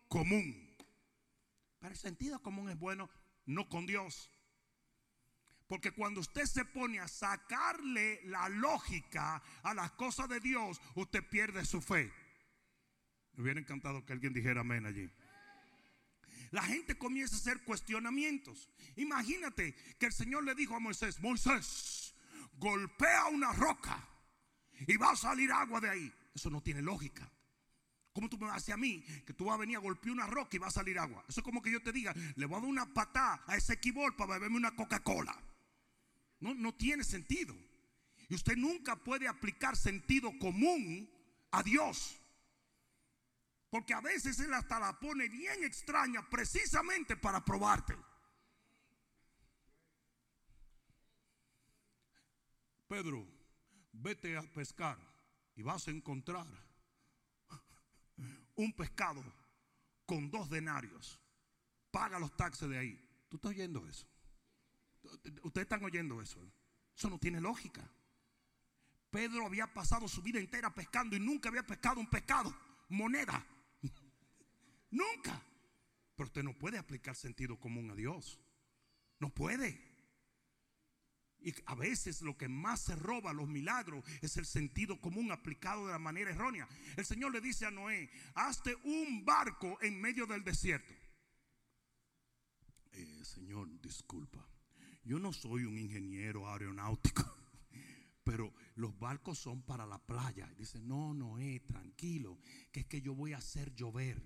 [0.08, 0.74] común.
[1.78, 3.10] Pero el sentido común es bueno,
[3.46, 4.30] no con Dios.
[5.72, 11.26] Porque cuando usted se pone a sacarle la lógica a las cosas de Dios, usted
[11.26, 12.12] pierde su fe.
[13.32, 15.10] Me hubiera encantado que alguien dijera amén allí.
[16.50, 18.68] La gente comienza a hacer cuestionamientos.
[18.96, 22.14] Imagínate que el Señor le dijo a Moisés, Moisés,
[22.58, 24.06] golpea una roca
[24.86, 26.12] y va a salir agua de ahí.
[26.34, 27.32] Eso no tiene lógica.
[28.12, 30.54] ¿Cómo tú me vas a mí que tú vas a venir a golpear una roca
[30.54, 31.24] y va a salir agua?
[31.30, 33.72] Eso es como que yo te diga, le voy a dar una patada a ese
[33.72, 35.34] equibol para beberme una Coca-Cola.
[36.42, 37.54] No, no tiene sentido.
[38.28, 41.08] Y usted nunca puede aplicar sentido común
[41.52, 42.20] a Dios.
[43.70, 47.96] Porque a veces Él hasta la pone bien extraña precisamente para probarte.
[52.88, 53.24] Pedro,
[53.92, 54.98] vete a pescar
[55.54, 56.46] y vas a encontrar
[58.56, 59.22] un pescado
[60.06, 61.20] con dos denarios.
[61.92, 63.08] Paga los taxes de ahí.
[63.28, 64.11] ¿Tú estás oyendo eso?
[65.42, 66.40] Ustedes están oyendo eso.
[66.96, 67.88] Eso no tiene lógica.
[69.10, 72.54] Pedro había pasado su vida entera pescando y nunca había pescado un pescado,
[72.88, 73.46] moneda.
[74.90, 75.42] nunca.
[76.16, 78.40] Pero usted no puede aplicar sentido común a Dios.
[79.18, 79.92] No puede.
[81.40, 85.86] Y a veces lo que más se roba los milagros es el sentido común aplicado
[85.86, 86.68] de la manera errónea.
[86.96, 90.94] El Señor le dice a Noé, hazte un barco en medio del desierto.
[92.92, 94.51] Eh, señor, disculpa.
[95.04, 97.24] Yo no soy un ingeniero aeronáutico,
[98.24, 100.52] pero los barcos son para la playa.
[100.56, 102.38] Dice, no, Noé, tranquilo,
[102.70, 104.22] que es que yo voy a hacer llover.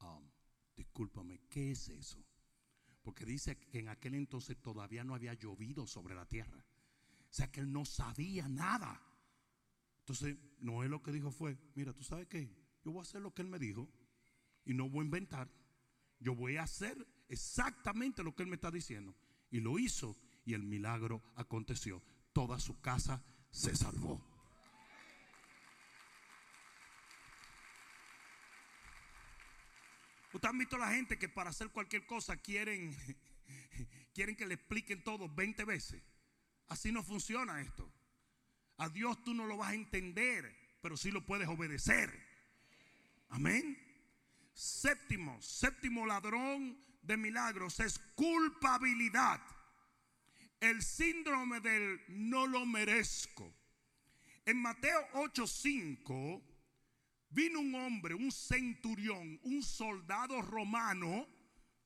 [0.00, 0.28] Um,
[0.76, 2.24] discúlpame, ¿qué es eso?
[3.02, 6.58] Porque dice que en aquel entonces todavía no había llovido sobre la tierra.
[7.30, 9.00] O sea que él no sabía nada.
[10.00, 12.50] Entonces, Noé lo que dijo fue, mira, ¿tú sabes qué?
[12.84, 13.88] Yo voy a hacer lo que él me dijo
[14.64, 15.48] y no voy a inventar.
[16.18, 19.14] Yo voy a hacer exactamente lo que él me está diciendo.
[19.56, 20.14] Y lo hizo
[20.44, 22.02] y el milagro aconteció.
[22.34, 24.22] Toda su casa se salvó.
[30.34, 32.94] Usted han visto la gente que para hacer cualquier cosa quieren,
[34.14, 36.02] quieren que le expliquen todo 20 veces.
[36.68, 37.90] Así no funciona esto.
[38.76, 42.12] A Dios tú no lo vas a entender, pero sí lo puedes obedecer.
[43.30, 43.78] Amén.
[44.52, 49.40] Séptimo, séptimo ladrón de milagros es culpabilidad.
[50.60, 53.54] El síndrome del no lo merezco.
[54.44, 56.42] En Mateo 8:5
[57.30, 61.28] Vino un hombre, un centurión, un soldado romano,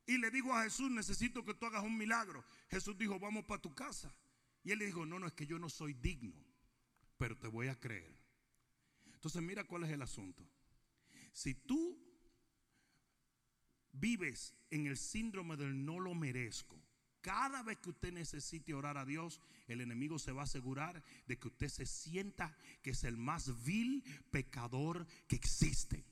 [0.06, 2.44] y le dijo a Jesús, necesito que tú hagas un milagro.
[2.68, 4.14] Jesús dijo, vamos para tu casa.
[4.62, 6.36] Y él le dijo, no, no, es que yo no soy digno,
[7.16, 8.16] pero te voy a creer.
[9.12, 10.46] Entonces mira cuál es el asunto.
[11.32, 11.98] Si tú
[13.92, 16.80] vives en el síndrome del no lo merezco,
[17.20, 21.38] cada vez que usted necesite orar a Dios, el enemigo se va a asegurar de
[21.38, 26.04] que usted se sienta que es el más vil pecador que existe.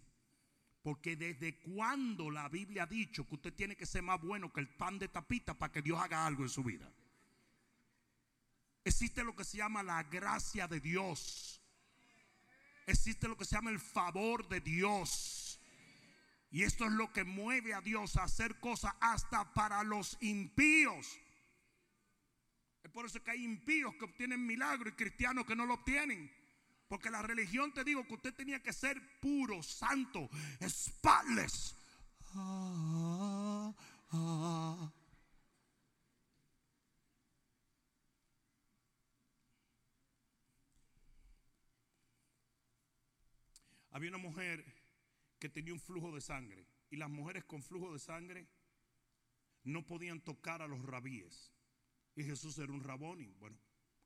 [0.83, 4.61] Porque desde cuando la Biblia ha dicho que usted tiene que ser más bueno que
[4.61, 6.91] el pan de tapita para que Dios haga algo en su vida.
[8.85, 11.61] Existe lo que se llama la gracia de Dios.
[12.87, 15.48] Existe lo que se llama el favor de Dios.
[16.51, 21.19] Y esto es lo que mueve a Dios a hacer cosas hasta para los impíos.
[22.83, 26.33] Es por eso que hay impíos que obtienen milagros y cristianos que no lo obtienen.
[26.89, 30.31] Porque la religión te digo que usted tenía que ser puro, santo,
[30.67, 31.77] spotless.
[32.35, 33.75] Ah,
[34.13, 34.93] ah.
[43.91, 44.78] Había una mujer
[45.39, 48.49] que tenía un flujo de sangre y las mujeres con flujo de sangre
[49.65, 51.53] no podían tocar a los rabíes.
[52.15, 53.57] Y Jesús era un raboni, bueno,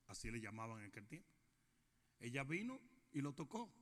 [0.09, 1.29] así le llamaban en aquel tiempo.
[2.21, 2.81] Ella vino
[3.13, 3.73] y lo tocó.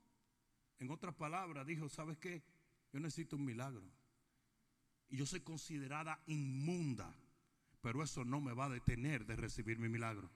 [0.79, 2.43] En otras palabras, dijo, ¿sabes qué?
[2.91, 3.83] Yo necesito un milagro.
[5.09, 7.13] Y yo soy considerada inmunda,
[7.81, 10.31] pero eso no me va a detener de recibir mi milagro,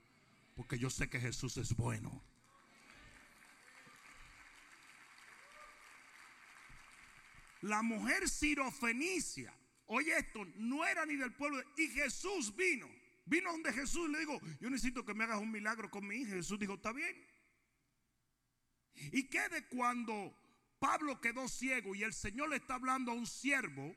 [0.54, 2.22] porque yo sé que Jesús es bueno.
[7.62, 9.52] La mujer sirofenicia,
[9.86, 11.62] oye esto, no era ni del pueblo.
[11.76, 12.88] Y Jesús vino.
[13.24, 16.34] Vino donde Jesús le dijo, yo necesito que me hagas un milagro con mi hija.
[16.34, 17.16] Jesús dijo, está bien.
[18.94, 20.32] ¿Y qué de cuando
[20.78, 23.94] Pablo quedó ciego y el Señor le está hablando a un siervo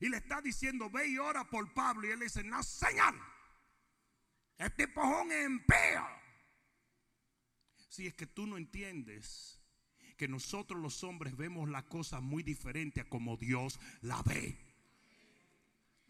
[0.00, 2.06] y le está diciendo, ve y ora por Pablo?
[2.06, 3.20] Y él le dice, no, señal.
[4.58, 6.06] Este pojón es empeo.
[7.88, 9.61] Si es que tú no entiendes
[10.22, 14.56] que nosotros los hombres vemos la cosa muy diferente a como Dios la ve.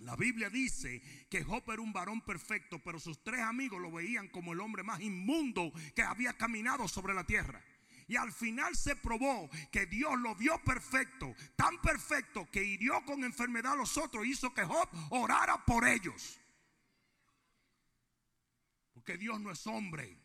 [0.01, 4.29] La Biblia dice que Job era un varón perfecto, pero sus tres amigos lo veían
[4.29, 7.64] como el hombre más inmundo que había caminado sobre la tierra.
[8.07, 13.25] Y al final se probó que Dios lo vio perfecto, tan perfecto que hirió con
[13.25, 16.38] enfermedad a los otros, hizo que Job orara por ellos.
[18.92, 20.21] Porque Dios no es hombre.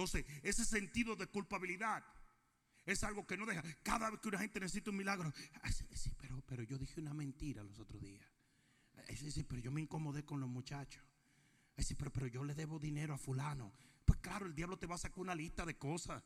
[0.00, 2.02] Entonces, ese sentido de culpabilidad
[2.86, 3.62] es algo que no deja.
[3.82, 5.30] Cada vez que una gente necesita un milagro,
[5.92, 8.26] sí, pero, pero yo dije una mentira los otros días.
[9.14, 11.04] Sí, pero yo me incomodé con los muchachos.
[11.76, 13.74] Sí, pero, pero yo le debo dinero a fulano.
[14.06, 16.22] Pues claro, el diablo te va a sacar una lista de cosas,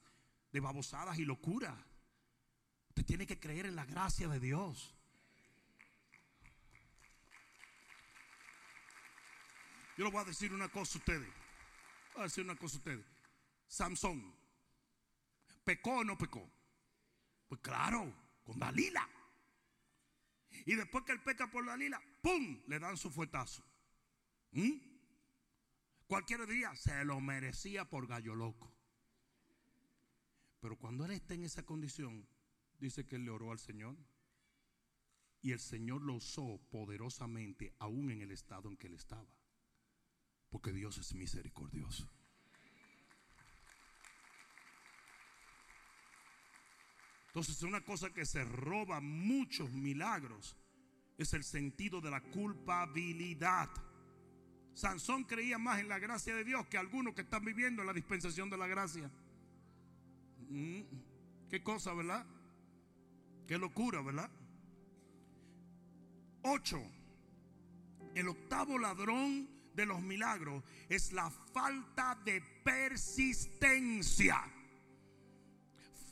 [0.53, 1.77] de babosadas y locuras.
[2.91, 4.95] Usted tiene que creer en la gracia de Dios.
[9.99, 11.29] Yo le voy a decir una cosa a ustedes.
[12.13, 13.14] Voy a decir una cosa a ustedes.
[13.75, 14.33] Samson,
[15.65, 16.49] ¿pecó o no pecó?
[17.49, 19.09] Pues claro, con Dalila.
[20.65, 22.63] Y después que él peca por Dalila, ¡pum!
[22.69, 23.65] Le dan su fuetazo.
[24.53, 24.75] ¿Mm?
[26.07, 28.73] Cualquier día se lo merecía por gallo loco.
[30.61, 32.29] Pero cuando él está en esa condición,
[32.79, 33.97] dice que él le oró al Señor.
[35.43, 39.35] Y el Señor lo usó poderosamente, aún en el estado en que él estaba.
[40.49, 42.09] Porque Dios es misericordioso.
[47.35, 50.57] Entonces, una cosa que se roba muchos milagros
[51.19, 53.69] es el sentido de la culpabilidad.
[54.73, 57.93] Sansón creía más en la gracia de Dios que algunos que están viviendo en la
[57.93, 59.11] dispensación de la gracia.
[60.49, 60.83] Mm,
[61.51, 62.25] qué cosa, ¿verdad?
[63.49, 64.31] Qué locura, ¿verdad?
[66.43, 66.81] Ocho.
[68.15, 74.54] El octavo ladrón de los milagros es la falta de persistencia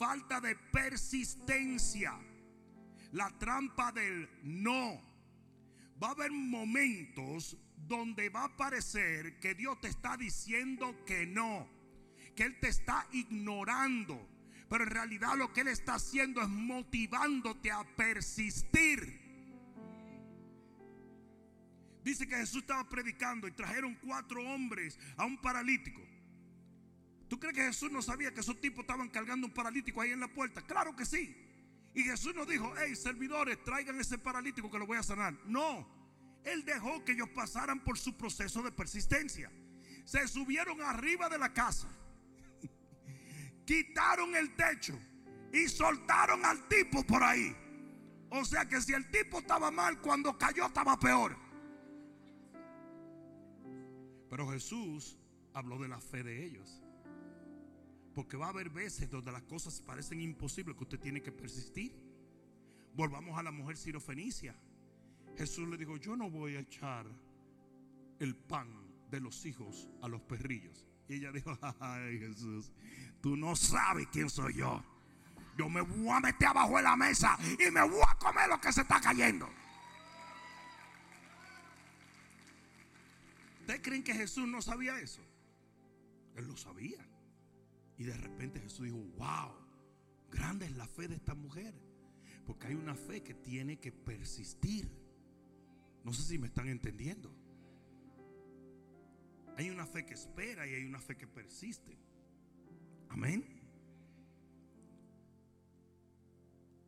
[0.03, 2.13] falta de persistencia,
[3.13, 5.01] la trampa del no.
[6.03, 11.69] Va a haber momentos donde va a parecer que Dios te está diciendo que no,
[12.35, 14.29] que Él te está ignorando,
[14.69, 19.21] pero en realidad lo que Él está haciendo es motivándote a persistir.
[22.03, 26.03] Dice que Jesús estaba predicando y trajeron cuatro hombres a un paralítico.
[27.33, 30.21] ¿Tú crees que Jesús no sabía que esos tipos estaban cargando un paralítico ahí en
[30.21, 30.61] la puerta?
[30.61, 31.35] Claro que sí.
[31.95, 35.33] Y Jesús no dijo, hey, servidores, traigan ese paralítico que lo voy a sanar.
[35.47, 35.89] No,
[36.45, 39.51] Él dejó que ellos pasaran por su proceso de persistencia.
[40.05, 41.89] Se subieron arriba de la casa,
[43.65, 45.01] quitaron el techo
[45.55, 47.57] y soltaron al tipo por ahí.
[48.29, 51.35] O sea que si el tipo estaba mal, cuando cayó estaba peor.
[54.29, 55.17] Pero Jesús
[55.55, 56.82] habló de la fe de ellos.
[58.15, 61.95] Porque va a haber veces donde las cosas parecen imposibles que usted tiene que persistir.
[62.95, 64.55] Volvamos a la mujer sirofenicia.
[65.37, 67.07] Jesús le dijo, yo no voy a echar
[68.19, 68.69] el pan
[69.11, 70.87] de los hijos a los perrillos.
[71.09, 72.73] Y ella dijo, ay Jesús,
[73.21, 74.85] tú no sabes quién soy yo.
[75.57, 78.61] Yo me voy a meter abajo de la mesa y me voy a comer lo
[78.61, 79.49] que se está cayendo.
[83.61, 85.21] ¿Ustedes creen que Jesús no sabía eso?
[86.37, 87.07] Él lo sabía.
[88.03, 89.55] Y de repente Jesús dijo, wow,
[90.29, 91.73] grande es la fe de esta mujer.
[92.45, 94.91] Porque hay una fe que tiene que persistir.
[96.03, 97.33] No sé si me están entendiendo.
[99.57, 101.97] Hay una fe que espera y hay una fe que persiste.
[103.09, 103.47] Amén.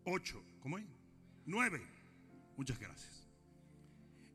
[0.06, 0.84] Ocho, ¿cómo es?
[1.46, 1.80] Nueve.
[2.56, 3.24] Muchas gracias.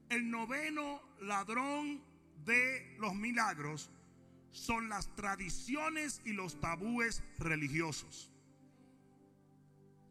[0.07, 2.01] El noveno ladrón
[2.45, 3.91] de los milagros
[4.51, 8.31] son las tradiciones y los tabúes religiosos.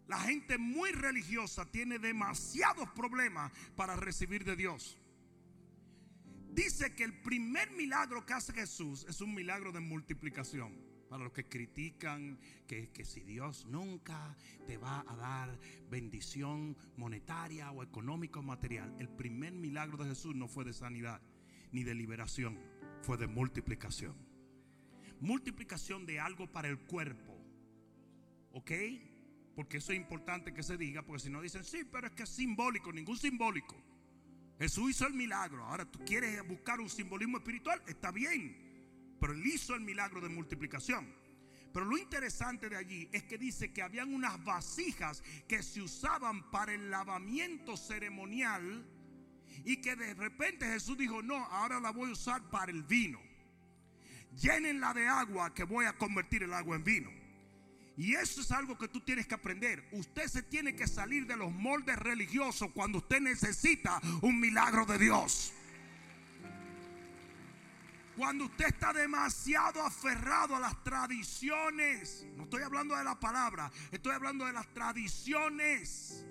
[0.09, 4.99] La gente muy religiosa tiene demasiados problemas para recibir de Dios.
[6.51, 10.89] Dice que el primer milagro que hace Jesús es un milagro de multiplicación.
[11.11, 14.37] Para los que critican que, que, si Dios nunca
[14.67, 15.59] te va a dar
[15.89, 21.23] bendición monetaria o económica o material, el primer milagro de Jesús no fue de sanidad
[21.73, 22.59] ni de liberación,
[23.01, 24.28] fue de multiplicación.
[25.21, 27.37] Multiplicación de algo para el cuerpo.
[28.53, 28.73] ¿Ok?
[29.55, 32.23] Porque eso es importante que se diga, porque si no dicen, sí, pero es que
[32.23, 33.77] es simbólico, ningún simbólico.
[34.59, 35.65] Jesús hizo el milagro.
[35.65, 39.17] Ahora tú quieres buscar un simbolismo espiritual, está bien.
[39.21, 41.13] Pero él hizo el milagro de multiplicación.
[41.73, 46.51] Pero lo interesante de allí es que dice que habían unas vasijas que se usaban
[46.51, 48.87] para el lavamiento ceremonial
[49.65, 53.21] y que de repente Jesús dijo, no, ahora la voy a usar para el vino.
[54.37, 57.11] Llénenla de agua que voy a convertir el agua en vino.
[57.97, 59.89] Y eso es algo que tú tienes que aprender.
[59.91, 64.99] Usted se tiene que salir de los moldes religiosos cuando usted necesita un milagro de
[64.99, 65.53] Dios.
[68.17, 74.13] Cuando usted está demasiado aferrado a las tradiciones, no estoy hablando de la palabra, estoy
[74.13, 76.25] hablando de las tradiciones.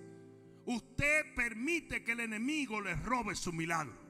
[0.66, 4.07] Usted permite que el enemigo le robe su milagro.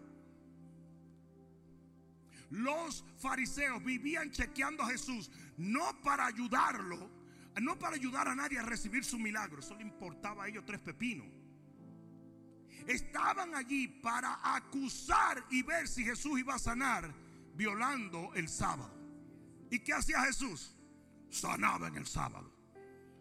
[2.49, 7.09] Los fariseos vivían chequeando a Jesús no para ayudarlo,
[7.61, 10.79] no para ayudar a nadie a recibir su milagro, eso le importaba a ellos tres
[10.79, 11.27] pepinos.
[12.85, 17.13] Estaban allí para acusar y ver si Jesús iba a sanar
[17.55, 18.93] violando el sábado.
[19.69, 20.73] ¿Y qué hacía Jesús?
[21.29, 22.53] Sanaba en el sábado.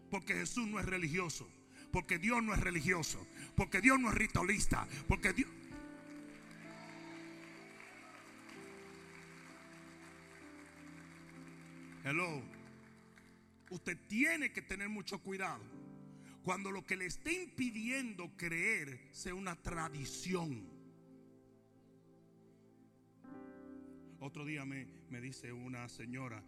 [0.09, 1.49] Porque Jesús no es religioso.
[1.91, 3.25] Porque Dios no es religioso.
[3.55, 4.87] Porque Dios no es ritualista.
[5.07, 5.49] Porque Dios...
[12.09, 12.41] Hello.
[13.69, 15.61] Usted tiene que tener mucho cuidado
[16.41, 20.69] cuando lo que le esté impidiendo creer sea una tradición.
[24.21, 26.41] Otro día me, me, dice una señora,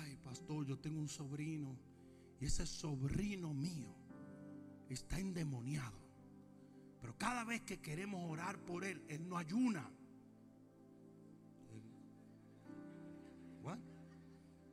[0.00, 1.78] ay pastor, yo tengo un sobrino
[2.40, 3.94] y ese sobrino mío
[4.88, 6.00] está endemoniado.
[7.00, 9.88] Pero cada vez que queremos orar por él, él no ayuna.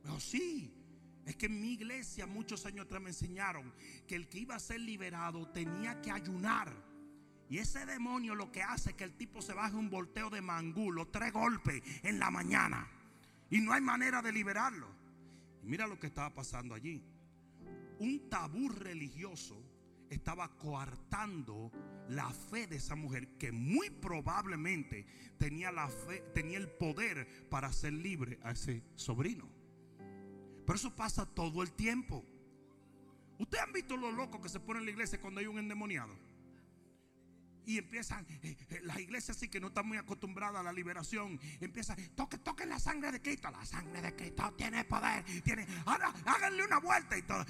[0.04, 0.70] Pero sí,
[1.24, 3.72] es que en mi iglesia muchos años atrás me enseñaron
[4.06, 6.70] que el que iba a ser liberado tenía que ayunar.
[7.48, 10.42] Y ese demonio lo que hace es que el tipo se baje un volteo de
[10.42, 12.86] mangú, los tres golpes en la mañana.
[13.48, 14.88] Y no hay manera de liberarlo.
[15.62, 17.02] Mira lo que estaba pasando allí.
[17.98, 19.56] Un tabú religioso
[20.10, 21.72] estaba coartando
[22.10, 25.06] la fe de esa mujer que muy probablemente
[25.38, 29.63] tenía la fe, tenía el poder para hacer libre a ese sobrino.
[30.66, 32.24] Pero eso pasa todo el tiempo.
[33.38, 36.16] ¿Ustedes han visto los locos que se ponen en la iglesia cuando hay un endemoniado?
[37.66, 41.40] Y empiezan, eh, eh, las iglesias sí que no están muy acostumbradas a la liberación.
[41.60, 43.50] Empiezan, toque, toquen la sangre de Cristo.
[43.50, 45.24] La sangre de Cristo tiene poder.
[45.42, 47.44] Tiene, ahora háganle una vuelta y todo.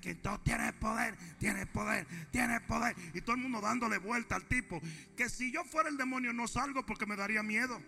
[0.00, 2.96] Cristo tiene poder, tiene poder, tiene poder.
[3.14, 4.80] Y todo el mundo dándole vuelta al tipo.
[5.16, 7.80] Que si yo fuera el demonio no salgo porque me daría miedo.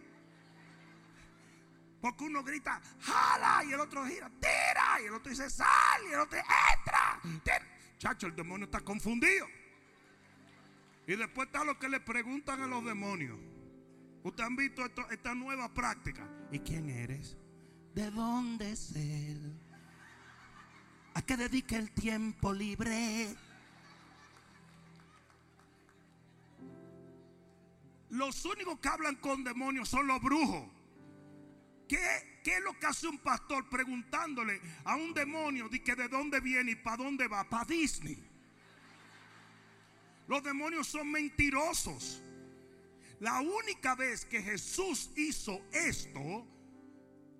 [2.05, 6.13] Porque uno grita, jala, y el otro gira, tira, y el otro dice, sal, y
[6.13, 7.19] el otro entra.
[7.97, 9.47] Chacho, el demonio está confundido.
[11.07, 13.39] Y después está lo que le preguntan a los demonios.
[14.23, 16.29] Ustedes han visto esta nueva práctica.
[16.53, 17.39] ¿Y quién eres?
[17.95, 19.59] ¿De dónde es él?
[21.15, 23.35] ¿A qué dedica el tiempo libre?
[28.11, 30.74] Los únicos que hablan con demonios son los brujos.
[31.95, 36.09] ¿Qué, ¿Qué, es lo que hace un pastor preguntándole a un demonio de que de
[36.09, 37.49] dónde viene y para dónde va?
[37.49, 38.19] Para Disney.
[40.27, 42.21] Los demonios son mentirosos.
[43.21, 46.45] La única vez que Jesús hizo esto,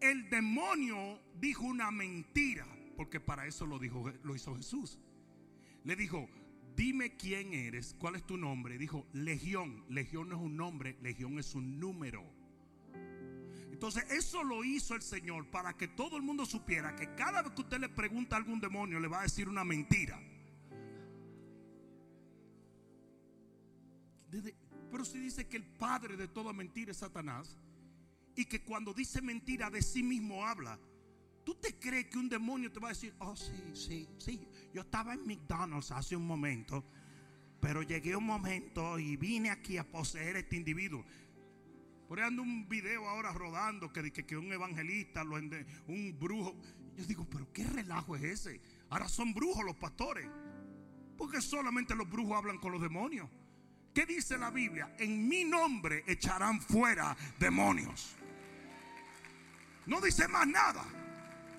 [0.01, 5.01] el demonio dijo una mentira, porque para eso lo dijo lo hizo Jesús.
[5.83, 6.29] Le dijo,
[6.77, 11.41] "Dime quién eres, cuál es tu nombre?" Dijo, "Legión." Legión no es un nombre, legión
[11.41, 12.44] es un número.
[13.85, 17.53] Entonces eso lo hizo el Señor para que todo el mundo supiera que cada vez
[17.53, 20.19] que usted le pregunta a algún demonio le va a decir una mentira.
[24.91, 27.59] Pero si dice que el padre de toda mentira es Satanás
[28.35, 30.81] y que cuando dice mentira de sí mismo habla,
[31.45, 34.81] ¿tú te crees que un demonio te va a decir, oh sí, sí, sí, yo
[34.81, 36.83] estaba en McDonald's hace un momento,
[37.61, 41.05] pero llegué un momento y vine aquí a poseer este individuo?
[42.15, 46.55] Por ahí un video ahora rodando que, que, que un evangelista, lo un brujo.
[46.97, 48.61] Yo digo, pero ¿qué relajo es ese?
[48.91, 50.25] Ahora son brujos los pastores.
[51.19, 53.29] Porque solamente los brujos hablan con los demonios.
[53.93, 54.95] ¿Qué dice la Biblia?
[54.97, 58.15] En mi nombre echarán fuera demonios.
[59.87, 60.85] No dice más nada.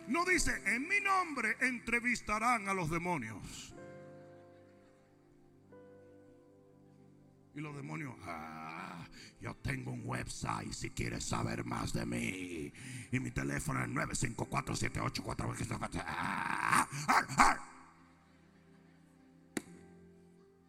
[0.08, 3.76] No dice, en mi nombre entrevistarán a los demonios.
[7.54, 8.85] Y los demonios, ah,
[9.46, 12.74] yo tengo un website si quieres saber más de mí.
[13.12, 16.04] Y mi teléfono es 9547844.
[16.04, 17.58] Ah, ah, ah.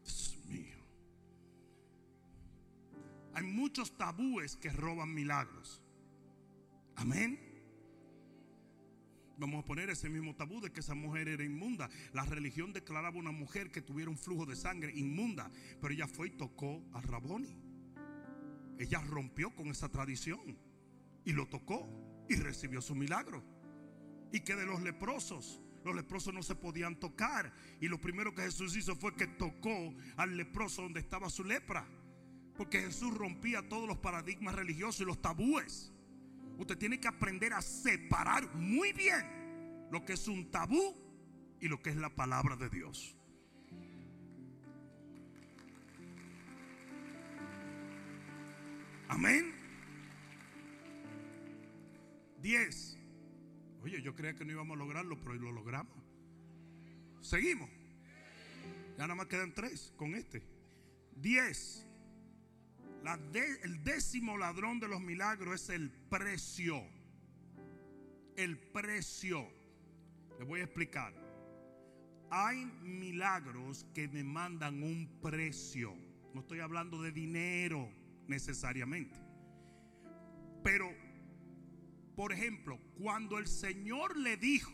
[0.05, 0.77] Dios mío.
[3.33, 5.81] Hay muchos tabúes que roban milagros.
[6.97, 7.41] Amén.
[9.39, 11.89] Vamos a poner ese mismo tabú de que esa mujer era inmunda.
[12.13, 15.51] La religión declaraba una mujer que tuviera un flujo de sangre inmunda,
[15.81, 17.66] pero ella fue y tocó a Raboni.
[18.79, 20.59] Ella rompió con esa tradición
[21.25, 21.89] y lo tocó
[22.29, 23.43] y recibió su milagro.
[24.33, 27.53] Y que de los leprosos, los leprosos no se podían tocar.
[27.81, 31.87] Y lo primero que Jesús hizo fue que tocó al leproso donde estaba su lepra.
[32.57, 35.93] Porque Jesús rompía todos los paradigmas religiosos y los tabúes.
[36.59, 40.97] Usted tiene que aprender a separar muy bien lo que es un tabú
[41.61, 43.16] y lo que es la palabra de Dios.
[49.09, 49.53] Amén.
[52.43, 52.99] 10.
[53.83, 55.95] Oye, yo creía que no íbamos a lograrlo, pero lo logramos.
[57.21, 57.69] Seguimos.
[58.97, 60.43] Ya nada más quedan tres con este.
[61.17, 61.87] 10.
[63.03, 66.83] La de- el décimo ladrón de los milagros es el precio.
[68.37, 69.47] El precio.
[70.39, 71.15] Le voy a explicar.
[72.31, 75.95] Hay milagros que demandan un precio.
[76.35, 77.89] No estoy hablando de dinero
[78.29, 79.19] necesariamente.
[80.63, 80.93] Pero,
[82.15, 84.73] por ejemplo, cuando el Señor le dijo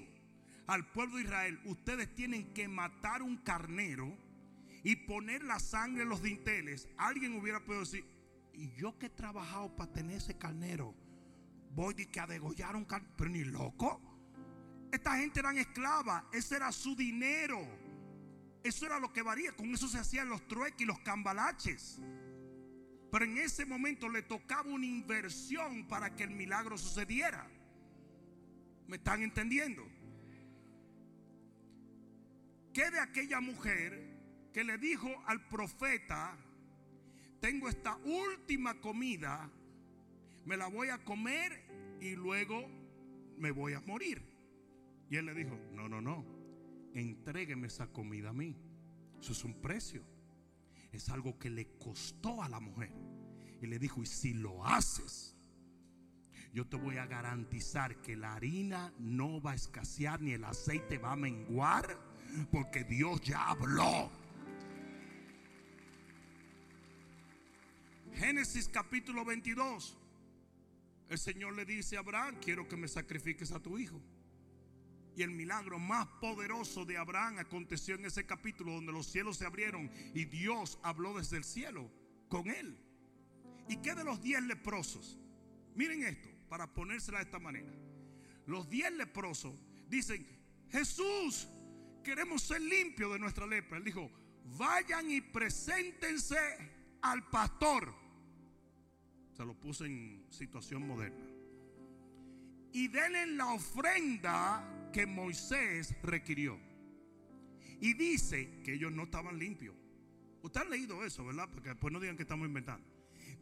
[0.66, 4.16] al pueblo de Israel, ustedes tienen que matar un carnero
[4.84, 8.04] y poner la sangre en los dinteles, alguien hubiera podido decir,
[8.54, 10.94] y yo que he trabajado para tener ese carnero,
[11.74, 14.00] voy de que a degollar un carnero, pero ni loco.
[14.90, 17.58] Esta gente eran esclavas, ese era su dinero.
[18.62, 22.00] Eso era lo que varía, con eso se hacían los trueques y los cambalaches.
[23.12, 27.46] Pero en ese momento le tocaba una inversión para que el milagro sucediera.
[28.88, 29.86] ¿Me están entendiendo?
[32.72, 34.16] ¿Qué de aquella mujer
[34.54, 36.38] que le dijo al profeta,
[37.38, 39.50] tengo esta última comida,
[40.46, 42.66] me la voy a comer y luego
[43.36, 44.22] me voy a morir?
[45.10, 46.24] Y él le dijo, no, no, no,
[46.94, 48.56] entrégueme esa comida a mí.
[49.20, 50.02] Eso es un precio.
[50.92, 52.92] Es algo que le costó a la mujer.
[53.60, 55.36] Y le dijo, y si lo haces,
[56.52, 60.98] yo te voy a garantizar que la harina no va a escasear ni el aceite
[60.98, 61.98] va a menguar,
[62.50, 64.10] porque Dios ya habló.
[68.14, 69.96] Génesis capítulo 22.
[71.08, 74.00] El Señor le dice a Abraham, quiero que me sacrifiques a tu hijo.
[75.14, 79.44] Y el milagro más poderoso de Abraham aconteció en ese capítulo donde los cielos se
[79.44, 81.90] abrieron y Dios habló desde el cielo
[82.28, 82.78] con él.
[83.68, 85.18] ¿Y qué de los diez leprosos?
[85.74, 87.72] Miren esto, para ponérsela de esta manera.
[88.46, 89.54] Los diez leprosos
[89.88, 90.26] dicen,
[90.70, 91.48] Jesús,
[92.02, 93.78] queremos ser limpios de nuestra lepra.
[93.78, 94.10] Él dijo,
[94.58, 96.36] vayan y preséntense
[97.02, 97.94] al pastor.
[99.36, 101.31] Se lo puse en situación moderna.
[102.72, 106.58] Y denle la ofrenda que Moisés requirió.
[107.80, 109.74] Y dice que ellos no estaban limpios.
[110.42, 111.48] Usted ha leído eso, ¿verdad?
[111.52, 112.86] Porque después no digan que estamos inventando.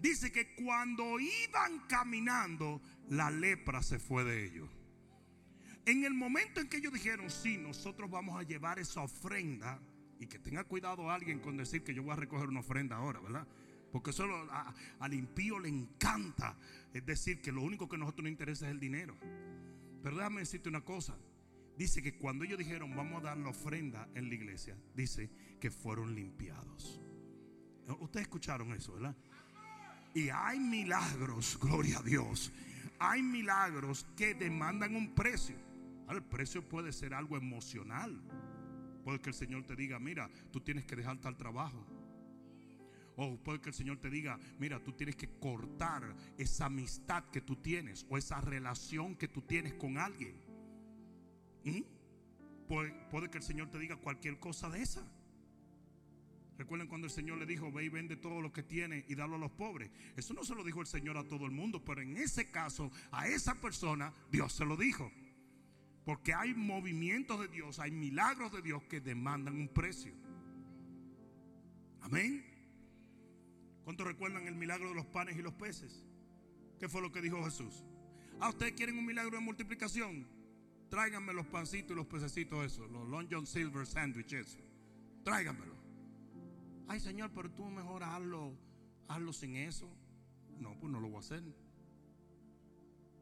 [0.00, 4.68] Dice que cuando iban caminando, la lepra se fue de ellos.
[5.86, 9.80] En el momento en que ellos dijeron, sí, nosotros vamos a llevar esa ofrenda,
[10.20, 13.20] y que tenga cuidado alguien con decir que yo voy a recoger una ofrenda ahora,
[13.20, 13.46] ¿verdad?
[13.90, 14.46] Porque solo
[15.00, 16.56] al impío le encanta,
[16.92, 19.16] es decir, que lo único que a nosotros nos interesa es el dinero.
[20.02, 21.16] Pero déjame decirte una cosa.
[21.76, 25.30] Dice que cuando ellos dijeron vamos a dar la ofrenda en la iglesia, dice
[25.60, 27.00] que fueron limpiados.
[28.00, 29.16] Ustedes escucharon eso, ¿verdad?
[30.14, 32.52] Y hay milagros, gloria a Dios.
[32.98, 35.56] Hay milagros que demandan un precio.
[36.08, 38.20] El precio puede ser algo emocional.
[39.04, 41.86] Puede que el Señor te diga, mira, tú tienes que dejar tal trabajo.
[43.22, 47.42] O puede que el Señor te diga, mira, tú tienes que cortar esa amistad que
[47.42, 50.34] tú tienes o esa relación que tú tienes con alguien.
[51.64, 51.82] ¿Mm?
[52.66, 55.06] Puede, puede que el Señor te diga cualquier cosa de esa.
[56.56, 59.34] Recuerden cuando el Señor le dijo, ve y vende todo lo que tiene y dalo
[59.34, 59.90] a los pobres.
[60.16, 62.90] Eso no se lo dijo el Señor a todo el mundo, pero en ese caso,
[63.12, 65.12] a esa persona, Dios se lo dijo.
[66.06, 70.14] Porque hay movimientos de Dios, hay milagros de Dios que demandan un precio.
[72.00, 72.49] Amén.
[73.84, 76.04] ¿Cuántos recuerdan el milagro de los panes y los peces?
[76.78, 77.84] ¿Qué fue lo que dijo Jesús?
[78.40, 80.26] Ah, ustedes quieren un milagro de multiplicación.
[80.88, 84.58] Tráiganme los pancitos y los pececitos, esos, los Long John Silver sandwiches.
[85.22, 85.74] Tráiganmelo.
[86.88, 88.56] Ay, Señor, pero tú mejor hazlo,
[89.08, 89.88] hazlo sin eso.
[90.58, 91.42] No, pues no lo voy a hacer.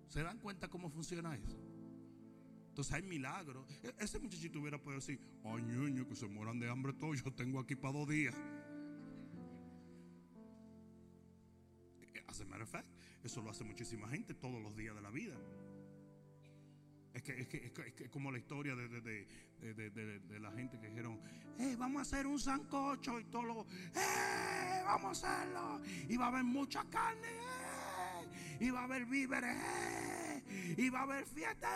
[0.08, 1.58] ¿Se dan cuenta cómo funciona eso?
[2.70, 3.66] Entonces hay milagros.
[3.82, 7.32] E-, ese muchachito hubiera podido decir, ay, ñoño, que se mueran de hambre todos, yo
[7.32, 8.34] tengo aquí para dos días.
[12.40, 12.86] As matter fact,
[13.24, 15.34] eso lo hace muchísima gente todos los días de la vida.
[17.14, 21.20] Es que es, que, es, como la historia de, de, de, la gente que dijeron,
[21.58, 25.80] hey, vamos a hacer un sancocho y todo lo, hey, vamos a hacerlo.
[26.08, 27.28] Y va a haber mucha carne,
[28.60, 29.56] y va a haber víveres,
[30.76, 31.68] y va a haber fiesta,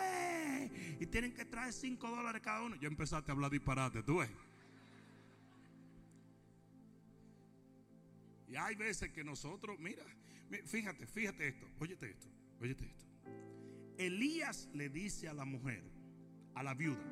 [0.97, 2.77] y tienen que traer 5 dólares cada uno.
[2.77, 4.29] Ya empezaste a hablar disparate, tú ves.
[8.47, 10.05] Y hay veces que nosotros, mira,
[10.65, 12.27] fíjate, fíjate esto, óyete esto,
[12.59, 13.05] óyete esto.
[13.97, 15.83] Elías le dice a la mujer,
[16.55, 17.03] a la viuda,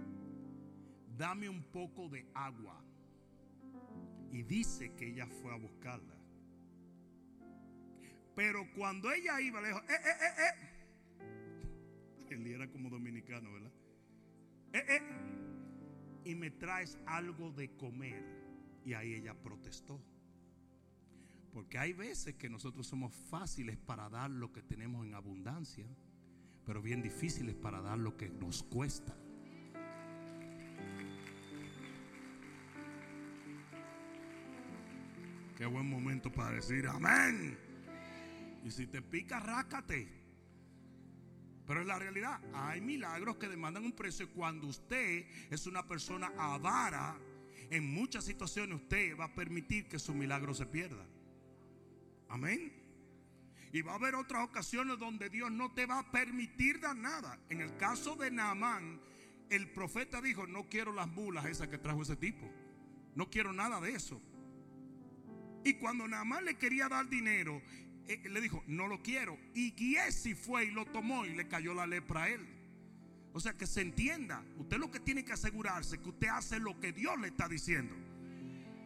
[1.18, 2.84] dame un poco de agua.
[4.32, 6.16] Y dice que ella fue a buscarla.
[8.36, 10.44] Pero cuando ella iba, le dijo, eh, eh, eh,
[11.20, 12.36] eh.
[12.36, 13.72] Elías era como dominicano, ¿verdad?
[14.74, 15.02] Eh, eh.
[16.24, 18.24] Y me traes algo de comer.
[18.86, 20.02] Y ahí ella protestó.
[21.54, 25.86] Porque hay veces que nosotros somos fáciles para dar lo que tenemos en abundancia
[26.66, 29.16] pero bien difíciles para dar lo que nos cuesta.
[35.58, 37.58] Qué buen momento para decir amén.
[38.64, 40.08] Y si te pica, rácate.
[41.68, 42.40] Pero es la realidad.
[42.54, 44.32] Hay milagros que demandan un precio.
[44.34, 47.18] Cuando usted es una persona avara,
[47.70, 51.06] en muchas situaciones usted va a permitir que su milagro se pierda.
[52.32, 52.72] Amén.
[53.74, 57.38] Y va a haber otras ocasiones donde Dios no te va a permitir dar nada.
[57.50, 59.00] En el caso de Naamán,
[59.50, 62.50] el profeta dijo, no quiero las mulas esas que trajo ese tipo.
[63.16, 64.22] No quiero nada de eso.
[65.64, 67.62] Y cuando Naamán le quería dar dinero,
[68.08, 69.38] eh, le dijo, no lo quiero.
[69.54, 72.48] Y Giesi fue y lo tomó y le cayó la lepra a él.
[73.34, 74.44] O sea, que se entienda.
[74.58, 77.96] Usted lo que tiene que asegurarse que usted hace lo que Dios le está diciendo.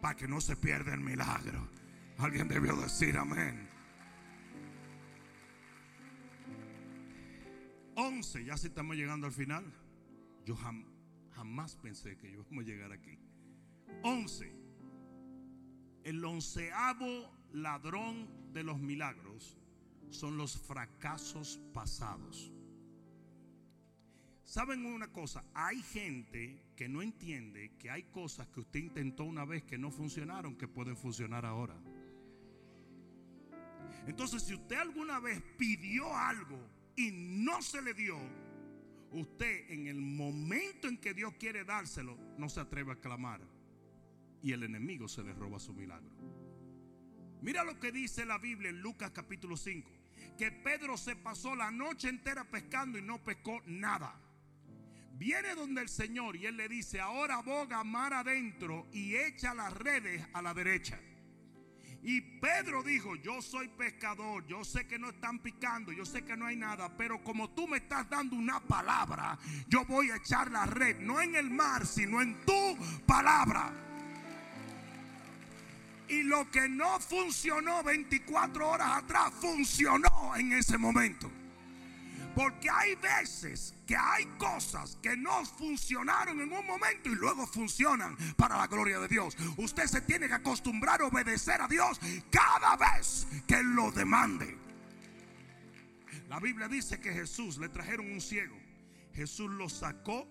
[0.00, 1.68] Para que no se pierda el milagro.
[2.18, 3.68] Alguien debió decir amén.
[7.96, 9.64] 11, ya si estamos llegando al final.
[10.44, 10.56] Yo
[11.34, 13.18] jamás pensé que íbamos a llegar aquí.
[14.02, 14.52] 11.
[16.04, 19.58] El onceavo ladrón de los milagros
[20.10, 22.52] son los fracasos pasados.
[24.44, 25.44] ¿Saben una cosa?
[25.54, 29.90] Hay gente que no entiende que hay cosas que usted intentó una vez que no
[29.90, 31.76] funcionaron que pueden funcionar ahora.
[34.06, 36.58] Entonces, si usted alguna vez pidió algo
[36.94, 38.18] y no se le dio,
[39.10, 43.40] usted en el momento en que Dios quiere dárselo, no se atreve a clamar.
[44.42, 46.10] Y el enemigo se le roba su milagro.
[47.42, 49.90] Mira lo que dice la Biblia en Lucas capítulo 5.
[50.38, 54.20] Que Pedro se pasó la noche entera pescando y no pescó nada.
[55.12, 59.72] Viene donde el Señor y él le dice, ahora boga mar adentro y echa las
[59.72, 61.00] redes a la derecha.
[62.08, 66.36] Y Pedro dijo, yo soy pescador, yo sé que no están picando, yo sé que
[66.36, 69.36] no hay nada, pero como tú me estás dando una palabra,
[69.66, 73.72] yo voy a echar la red, no en el mar, sino en tu palabra.
[76.06, 81.28] Y lo que no funcionó 24 horas atrás, funcionó en ese momento.
[82.36, 88.14] Porque hay veces que hay cosas que no funcionaron en un momento y luego funcionan
[88.36, 89.34] para la gloria de Dios.
[89.56, 91.98] Usted se tiene que acostumbrar a obedecer a Dios
[92.30, 94.54] cada vez que lo demande.
[96.28, 98.58] La Biblia dice que Jesús le trajeron un ciego.
[99.14, 100.28] Jesús lo sacó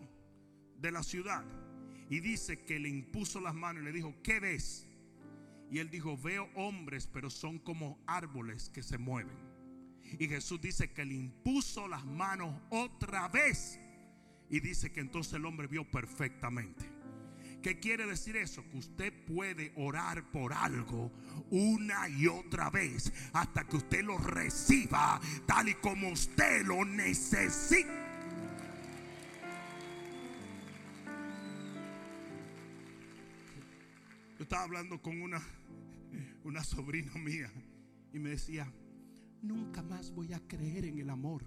[0.77, 1.43] de la ciudad
[2.07, 4.85] y dice que le impuso las manos y le dijo, ¿qué ves?
[5.71, 9.44] Y él dijo, veo hombres, pero son como árboles que se mueven.
[10.19, 13.79] Y Jesús dice que le impuso las manos otra vez.
[14.49, 16.95] Y dice que entonces el hombre vio perfectamente.
[17.65, 18.63] ¿Qué quiere decir eso?
[18.69, 21.11] Que usted puede orar por algo
[21.49, 27.89] una y otra vez hasta que usted lo reciba tal y como usted lo necesita.
[34.37, 35.41] Yo estaba hablando con una,
[36.43, 37.51] una sobrina mía
[38.13, 38.71] y me decía,
[39.45, 41.43] nunca más voy a creer en el amor.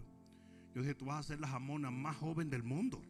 [0.75, 3.03] Yo dije, tú vas a ser la jamona más joven del mundo.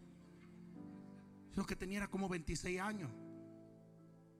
[1.54, 3.10] Yo que tenía como 26 años.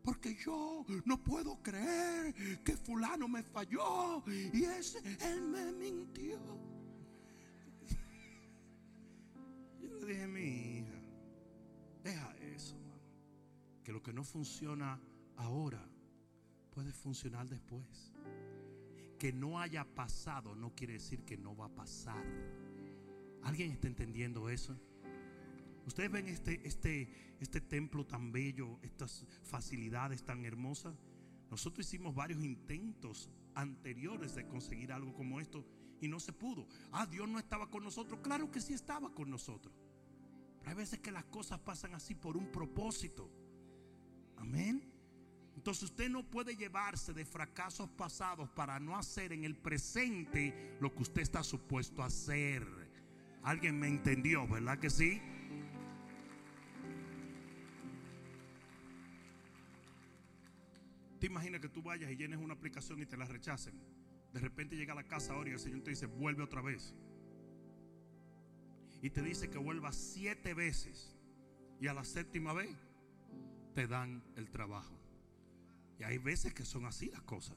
[0.02, 2.34] Porque yo no puedo creer
[2.64, 6.38] que fulano me falló y ese, él me mintió.
[9.82, 10.98] Yo le dije, mi hija,
[12.02, 13.02] deja eso, mano.
[13.84, 14.98] Que lo que no funciona
[15.36, 15.86] ahora
[16.70, 18.07] puede funcionar después.
[19.18, 22.24] Que no haya pasado no quiere decir que no va a pasar.
[23.42, 24.78] ¿Alguien está entendiendo eso?
[25.86, 27.08] Ustedes ven este, este,
[27.40, 30.94] este templo tan bello, estas facilidades tan hermosas.
[31.50, 35.64] Nosotros hicimos varios intentos anteriores de conseguir algo como esto
[36.00, 36.66] y no se pudo.
[36.92, 38.20] Ah, Dios no estaba con nosotros.
[38.22, 39.74] Claro que sí estaba con nosotros.
[40.58, 43.30] Pero hay veces que las cosas pasan así por un propósito.
[44.36, 44.87] Amén.
[45.68, 50.94] Entonces usted no puede llevarse de fracasos pasados para no hacer en el presente lo
[50.94, 52.66] que usted está supuesto a hacer.
[53.42, 55.20] Alguien me entendió, ¿verdad que sí?
[61.20, 63.78] Te imaginas que tú vayas y llenes una aplicación y te la rechacen.
[64.32, 66.94] De repente llega a la casa ahora y el Señor te dice, vuelve otra vez.
[69.02, 71.14] Y te dice que vuelva siete veces.
[71.78, 72.74] Y a la séptima vez
[73.74, 74.97] te dan el trabajo.
[75.98, 77.56] Y hay veces que son así las cosas.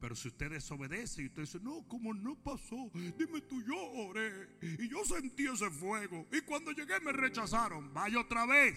[0.00, 4.48] Pero si usted desobedece y usted dice, no, como no pasó, dime tú, yo oré
[4.60, 6.26] y yo sentí ese fuego.
[6.32, 7.94] Y cuando llegué me rechazaron.
[7.94, 8.76] Vaya otra vez.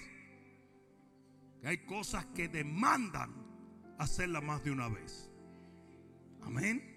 [1.59, 3.33] Que hay cosas que demandan
[3.97, 5.31] hacerla más de una vez.
[6.43, 6.91] Amén.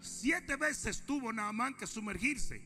[0.00, 2.60] Siete veces tuvo Naamán que sumergirse.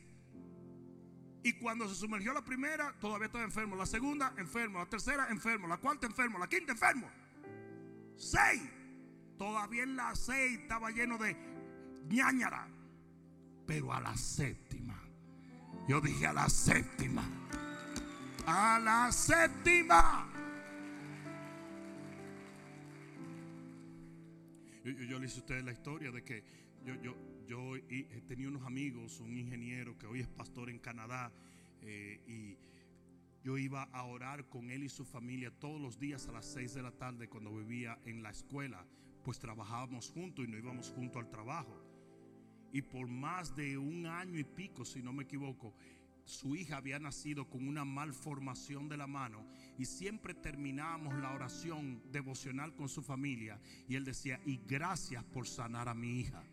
[1.43, 3.75] Y cuando se sumergió la primera, todavía estaba enfermo.
[3.75, 4.79] La segunda, enfermo.
[4.79, 5.67] La tercera, enfermo.
[5.67, 6.39] La cuarta, enfermo.
[6.39, 7.07] La quinta, enfermo.
[8.17, 8.61] Seis.
[9.37, 11.35] Todavía en la seis estaba lleno de
[12.09, 12.67] ñañara.
[13.65, 14.99] Pero a la séptima.
[15.87, 17.23] Yo dije a la séptima.
[18.47, 20.31] A la séptima.
[24.83, 26.43] Yo, yo, le hice a ustedes la historia de que
[26.85, 27.15] yo, yo,
[27.47, 27.75] yo
[28.27, 31.31] tenía unos amigos, un ingeniero que hoy es pastor en Canadá,
[31.81, 32.57] eh, y
[33.45, 36.73] yo iba a orar con él y su familia todos los días a las 6
[36.73, 38.83] de la tarde cuando vivía en la escuela,
[39.23, 41.79] pues trabajábamos juntos y no íbamos juntos al trabajo.
[42.73, 45.75] Y por más de un año y pico, si no me equivoco,
[46.23, 49.45] su hija había nacido con una malformación de la mano
[49.77, 55.47] y siempre terminábamos la oración devocional con su familia y él decía, y gracias por
[55.47, 56.43] sanar a mi hija.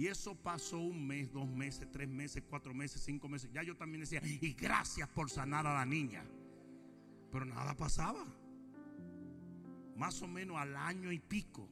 [0.00, 3.50] Y eso pasó un mes, dos meses, tres meses, cuatro meses, cinco meses.
[3.52, 6.24] Ya yo también decía, y gracias por sanar a la niña.
[7.30, 8.24] Pero nada pasaba.
[9.98, 11.68] Más o menos al año y pico.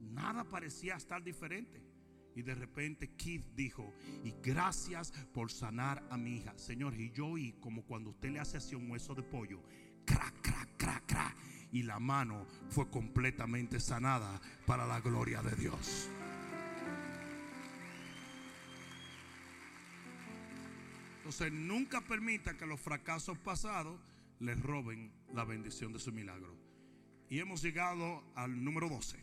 [0.00, 1.80] Nada parecía estar diferente.
[2.34, 6.58] Y de repente Keith dijo, y gracias por sanar a mi hija.
[6.58, 9.62] Señor, y yo oí como cuando usted le hace así un hueso de pollo.
[10.04, 11.36] Crac, crac, crac, crac.
[11.70, 16.10] Y la mano fue completamente sanada para la gloria de Dios.
[21.28, 24.00] Entonces nunca permita que los fracasos pasados
[24.40, 26.56] les roben la bendición de su milagro.
[27.28, 29.18] Y hemos llegado al número 12.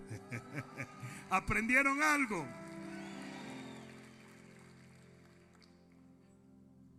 [1.30, 2.44] ¿Aprendieron algo?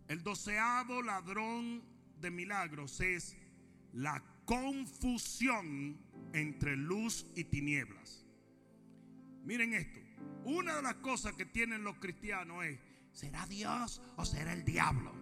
[0.08, 1.82] El doceavo ladrón
[2.22, 3.36] de milagros es
[3.92, 5.98] la confusión
[6.32, 8.24] entre luz y tinieblas.
[9.44, 10.00] Miren esto.
[10.44, 12.78] Una de las cosas que tienen los cristianos es,
[13.14, 15.12] ¿será Dios o será el diablo?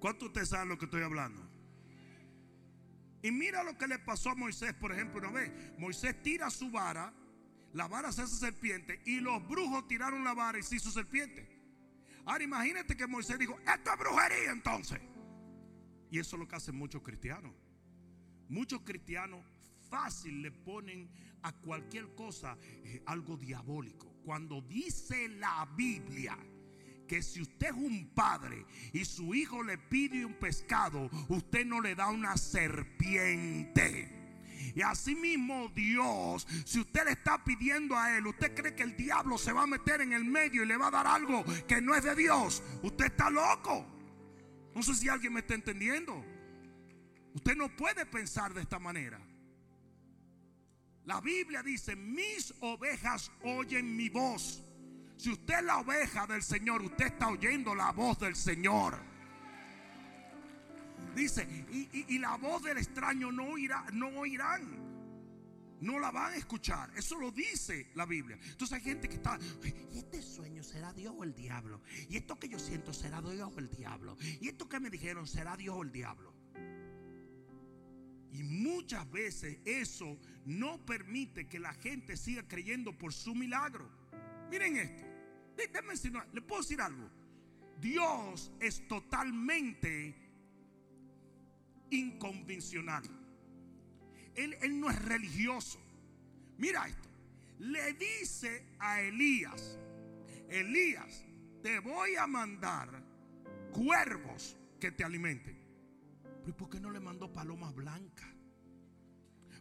[0.00, 1.48] ¿Cuánto ustedes saben lo que estoy hablando?
[3.22, 5.52] Y mira lo que le pasó a Moisés, por ejemplo, una vez.
[5.78, 7.12] Moisés tira su vara,
[7.74, 11.46] la vara se hace serpiente y los brujos tiraron la vara y se hizo serpiente.
[12.24, 15.00] Ahora imagínate que Moisés dijo, esto es brujería entonces.
[16.10, 17.52] Y eso es lo que hacen muchos cristianos.
[18.48, 19.44] Muchos cristianos
[19.88, 21.10] fácil le ponen
[21.42, 24.09] a cualquier cosa eh, algo diabólico.
[24.24, 26.36] Cuando dice la Biblia
[27.06, 31.80] que si usted es un padre y su hijo le pide un pescado, usted no
[31.80, 34.20] le da una serpiente.
[34.74, 38.96] Y así mismo Dios, si usted le está pidiendo a Él, usted cree que el
[38.96, 41.80] diablo se va a meter en el medio y le va a dar algo que
[41.80, 43.86] no es de Dios, usted está loco.
[44.74, 46.24] No sé si alguien me está entendiendo.
[47.34, 49.20] Usted no puede pensar de esta manera.
[51.10, 54.62] La Biblia dice, mis ovejas oyen mi voz.
[55.16, 58.96] Si usted es la oveja del Señor, usted está oyendo la voz del Señor.
[61.16, 64.62] Dice, y, la voz del extraño no, irá, no oirán.
[65.80, 66.92] No la van a escuchar.
[66.94, 68.38] Eso lo dice la Biblia.
[68.40, 69.36] Entonces hay gente que está,
[69.92, 71.82] ¿y este sueño será Dios o el diablo?
[72.08, 74.16] ¿Y esto que yo siento será Dios o el diablo?
[74.40, 76.32] ¿Y esto que me dijeron será Dios o el diablo?
[78.32, 78.44] Y
[78.80, 80.16] muchas veces eso
[80.46, 83.86] no permite que la gente siga creyendo por su milagro.
[84.50, 85.04] Miren esto.
[85.54, 85.92] Déjenme
[86.32, 87.10] le puedo decir algo.
[87.78, 90.14] Dios es totalmente
[91.90, 93.04] inconvencional.
[94.34, 95.78] Él, él no es religioso.
[96.56, 97.08] Mira esto.
[97.58, 99.78] Le dice a Elías,
[100.48, 101.22] Elías,
[101.62, 102.88] te voy a mandar
[103.72, 105.58] cuervos que te alimenten.
[106.42, 108.39] ¿Pero por qué no le mandó palomas blancas?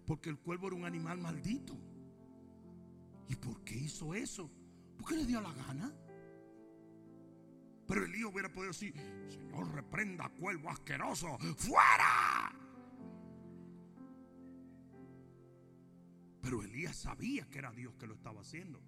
[0.09, 1.77] Porque el cuervo era un animal maldito.
[3.27, 4.49] ¿Y por qué hizo eso?
[4.97, 5.93] ¿Por qué le dio la gana?
[7.85, 8.91] Pero Elías hubiera podido decir,
[9.27, 12.51] Señor, reprenda cuervo asqueroso, fuera.
[16.41, 18.81] Pero Elías sabía que era Dios que lo estaba haciendo.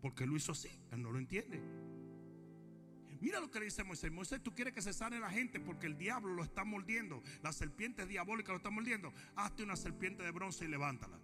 [0.00, 1.60] Porque lo hizo así, él no lo entiende.
[3.22, 4.10] Mira lo que le dice Moisés.
[4.10, 7.22] Moisés, tú quieres que se sane la gente porque el diablo lo está mordiendo.
[7.40, 9.14] La serpiente diabólica lo está mordiendo.
[9.36, 11.20] Hazte una serpiente de bronce y levántala.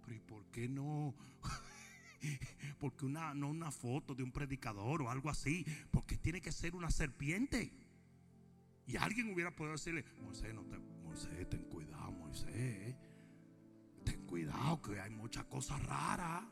[0.00, 1.14] Pero ¿y por qué no?
[2.80, 5.66] porque una, no una foto de un predicador o algo así.
[5.90, 7.70] Porque tiene que ser una serpiente.
[8.86, 10.54] Y alguien hubiera podido decirle, Moisés,
[11.04, 12.96] Moisés, ten cuidado, Moisés.
[14.06, 16.44] Ten cuidado que hay muchas cosas raras.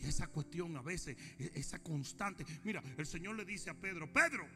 [0.00, 2.44] Y esa cuestión a veces, e, esa constante.
[2.64, 4.46] Mira, el Señor le dice a Pedro, Pedro,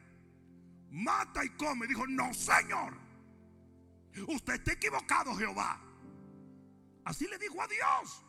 [0.91, 1.87] mata y come.
[1.87, 2.97] Dijo, no, Señor.
[4.29, 5.81] Usted está equivocado, Jehová.
[7.05, 8.25] Así le dijo a Dios.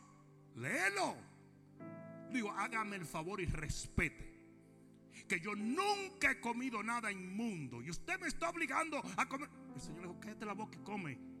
[0.56, 1.16] Léelo.
[2.30, 4.34] Digo, hágame el favor y respete.
[5.26, 7.82] Que yo nunca he comido nada inmundo.
[7.82, 9.48] Y usted me está obligando a comer.
[9.74, 11.35] El Señor le dijo, cállate la boca y come.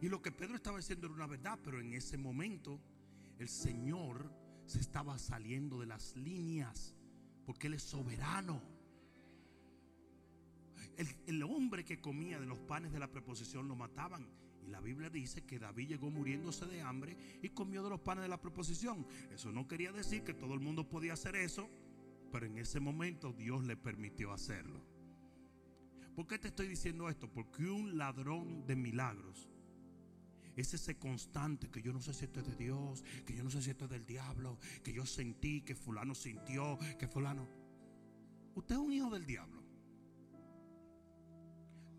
[0.00, 2.80] Y lo que Pedro estaba diciendo era una verdad, pero en ese momento
[3.38, 4.30] el Señor
[4.66, 6.94] se estaba saliendo de las líneas,
[7.46, 8.62] porque Él es soberano.
[11.26, 14.26] El, hombre que comía de los panes de la preposición lo mataban.
[14.66, 18.22] Y la Biblia dice que David llegó muriéndose de hambre y comió de los panes
[18.22, 19.06] de la preposición.
[19.32, 21.70] Eso no quería decir que todo el mundo podía hacer eso,
[22.32, 24.82] pero en ese momento Dios le permitió hacerlo.
[26.16, 27.32] ¿Por qué te estoy diciendo esto?
[27.32, 29.48] Porque un ladrón de milagros
[30.60, 33.50] es ese constante que yo no sé si esto es de Dios, que yo no
[33.50, 37.48] sé si esto es del diablo, que yo sentí, que fulano sintió, que fulano...
[38.54, 39.62] Usted es un hijo del diablo.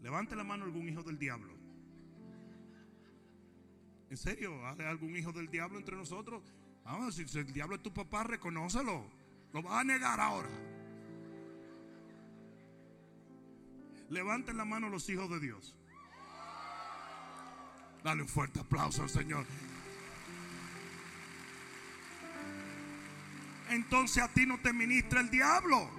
[0.02, 1.54] Levante la mano algún hijo del diablo.
[4.10, 4.66] ¿En serio?
[4.68, 6.44] ¿Hay algún hijo del diablo entre nosotros?
[6.84, 9.06] Vamos, si el diablo es tu papá, reconócelo.
[9.54, 10.50] Lo vas a negar ahora.
[14.10, 15.79] Levanten la mano los hijos de Dios.
[18.04, 19.46] Dale un fuerte aplauso al Señor.
[23.70, 25.90] Entonces a ti no te ministra el diablo.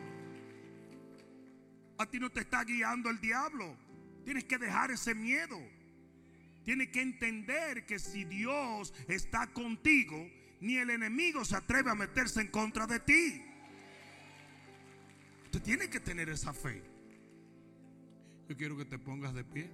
[1.98, 3.76] A ti no te está guiando el diablo.
[4.24, 5.58] Tienes que dejar ese miedo.
[6.64, 10.28] Tienes que entender que si Dios está contigo,
[10.60, 13.42] ni el enemigo se atreve a meterse en contra de ti.
[15.44, 16.82] Usted tiene que tener esa fe.
[18.48, 19.70] Yo quiero que te pongas de pie.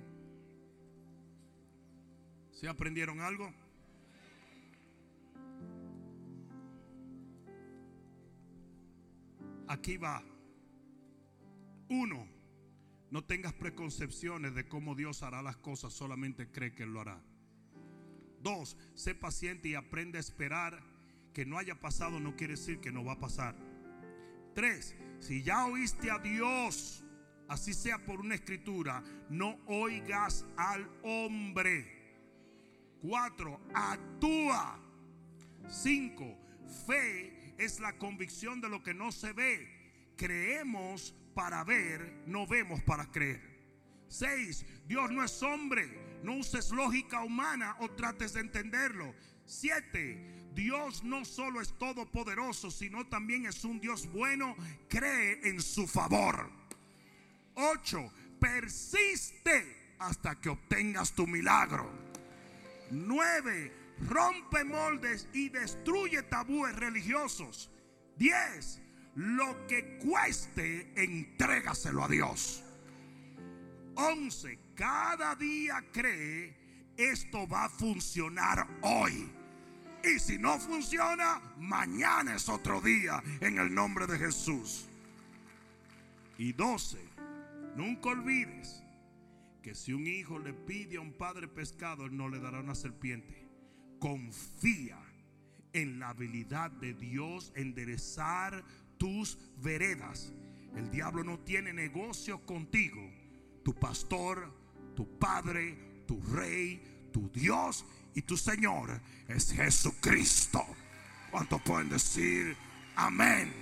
[2.57, 3.52] ¿Se aprendieron algo?
[9.68, 10.22] Aquí va.
[11.90, 12.26] Uno,
[13.11, 17.22] no tengas preconcepciones de cómo Dios hará las cosas, solamente cree que Él lo hará.
[18.40, 20.82] Dos, sé paciente y aprende a esperar.
[21.34, 23.54] Que no haya pasado no quiere decir que no va a pasar.
[24.54, 27.04] Tres, si ya oíste a Dios,
[27.48, 31.95] así sea por una escritura, no oigas al hombre.
[33.07, 34.80] Cuatro, actúa.
[35.68, 36.36] Cinco,
[36.86, 40.12] fe es la convicción de lo que no se ve.
[40.16, 43.40] Creemos para ver, no vemos para creer.
[44.09, 46.18] Seis, Dios no es hombre.
[46.24, 49.14] No uses lógica humana o trates de entenderlo.
[49.44, 54.57] Siete, Dios no solo es todopoderoso, sino también es un Dios bueno.
[54.88, 56.50] Cree en su favor.
[57.54, 62.15] Ocho, persiste hasta que obtengas tu milagro.
[62.91, 63.72] 9.
[64.09, 67.70] Rompe moldes y destruye tabúes religiosos.
[68.18, 68.82] 10.
[69.16, 72.62] lo que cueste, entrégaselo a Dios.
[73.95, 74.59] 11.
[74.74, 76.55] Cada día cree,
[76.99, 79.30] esto va a funcionar hoy.
[80.05, 84.87] Y si no funciona, mañana es otro día en el nombre de Jesús.
[86.39, 86.99] Y 12.
[87.74, 88.86] Nunca olvides
[89.66, 92.76] que si un hijo le pide a un padre pescado, él no le dará una
[92.76, 93.48] serpiente.
[93.98, 94.96] Confía
[95.72, 98.62] en la habilidad de Dios enderezar
[98.96, 100.32] tus veredas.
[100.76, 103.10] El diablo no tiene negocio contigo.
[103.64, 104.54] Tu pastor,
[104.94, 110.64] tu padre, tu rey, tu Dios y tu Señor es Jesucristo.
[111.32, 112.56] ¿Cuánto pueden decir
[112.94, 113.52] amén?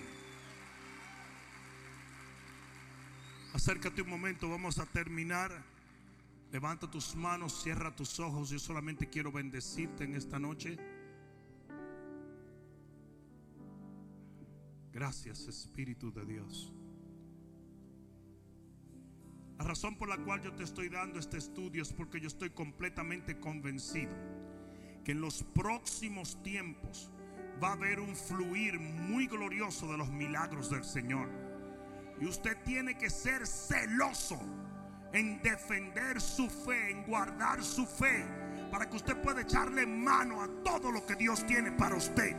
[3.55, 5.73] Acércate un momento, vamos a terminar.
[6.55, 8.49] Levanta tus manos, cierra tus ojos.
[8.49, 10.79] Yo solamente quiero bendecirte en esta noche.
[14.93, 16.73] Gracias Espíritu de Dios.
[19.59, 22.51] La razón por la cual yo te estoy dando este estudio es porque yo estoy
[22.51, 24.15] completamente convencido
[25.05, 27.11] que en los próximos tiempos
[27.61, 31.29] va a haber un fluir muy glorioso de los milagros del Señor.
[32.21, 34.39] Y usted tiene que ser celoso
[35.15, 38.25] en defender su fe, en guardar su fe,
[38.71, 42.37] para que usted pueda echarle mano a todo lo que Dios tiene para usted.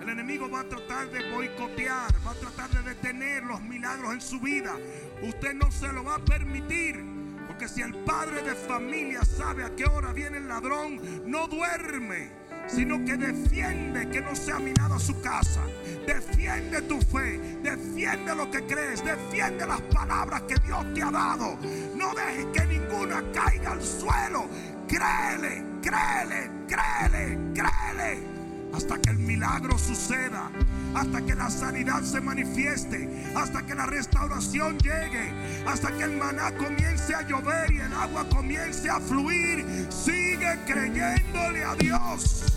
[0.00, 4.20] El enemigo va a tratar de boicotear, va a tratar de detener los milagros en
[4.20, 4.76] su vida.
[5.22, 7.04] Usted no se lo va a permitir.
[7.46, 12.30] Porque si el padre de familia sabe a qué hora viene el ladrón, no duerme,
[12.66, 15.60] sino que defiende que no sea minada su casa.
[16.06, 21.56] Defiende tu fe, defiende lo que crees, defiende las palabras que Dios te ha dado.
[21.96, 24.48] No dejes que ninguna caiga al suelo.
[24.88, 28.42] Créele, créele, créele, créele
[28.74, 30.50] hasta que el milagro suceda,
[30.94, 35.32] hasta que la sanidad se manifieste, hasta que la restauración llegue,
[35.66, 39.86] hasta que el maná comience a llover y el agua comience a fluir.
[39.90, 42.51] Sigue creyéndole a Dios.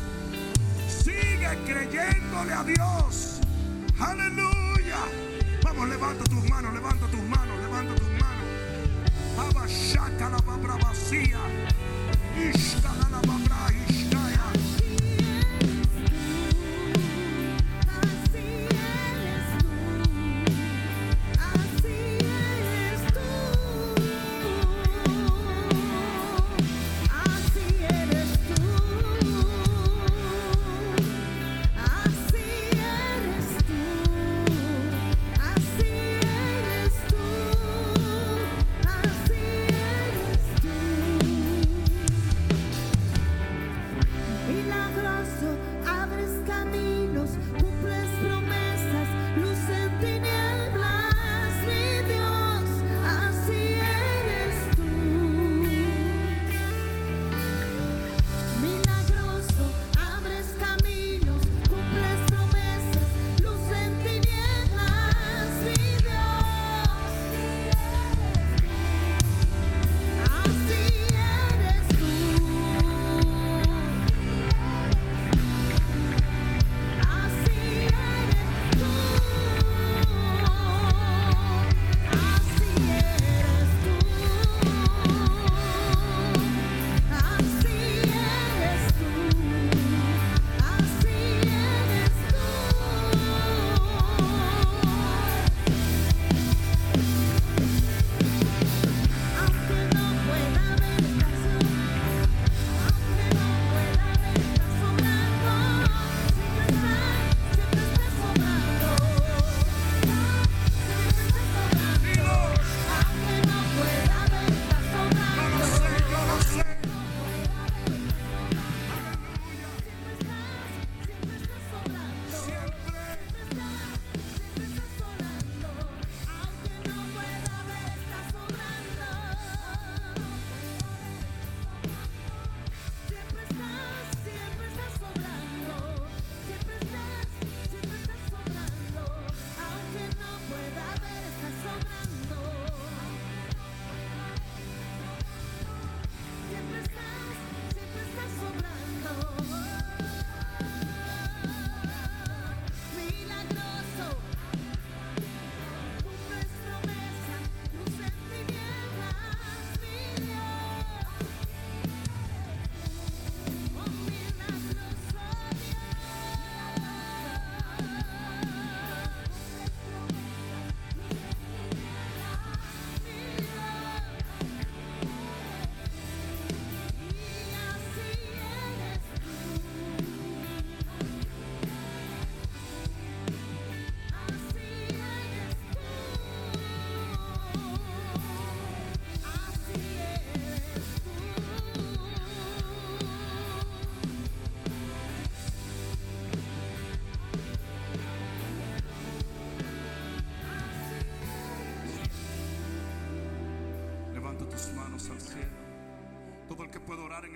[1.45, 3.39] Sigue creyéndole a Dios.
[3.99, 4.97] Aleluya.
[5.63, 9.49] Vamos, levanta tus manos, levanta tus manos, levanta tus manos.
[9.49, 11.39] Abashaka la babra vacía.
[13.11, 13.84] la babra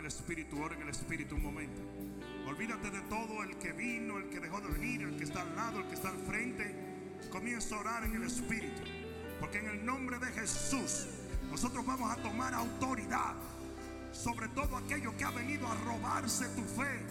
[0.10, 1.82] Espíritu, ora en el Espíritu un momento.
[2.48, 5.56] Olvídate de todo el que vino, el que dejó de venir, el que está al
[5.56, 6.76] lado, el que está al frente.
[7.32, 8.82] Comienza a orar en el Espíritu.
[9.40, 11.08] Porque en el nombre de Jesús
[11.52, 13.36] nosotros vamos a tomar autoridad
[14.12, 17.06] sobre todo aquello que ha venido a robarse tu fe,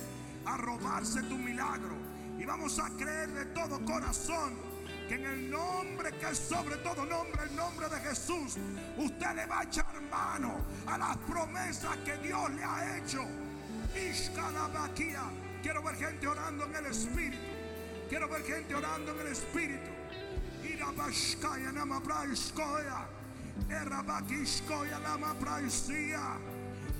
[0.44, 1.96] a robarse tu milagro.
[2.38, 4.54] Y vamos a creer de todo corazón
[5.08, 8.56] que en el nombre que es sobre todo nombre, el nombre de Jesús,
[8.98, 13.24] usted le va a echar mano a las promesas que Dios le ha hecho.
[15.62, 17.36] Quiero ver gente orando en el Espíritu.
[18.08, 19.90] Quiero ver gente orando en el Espíritu.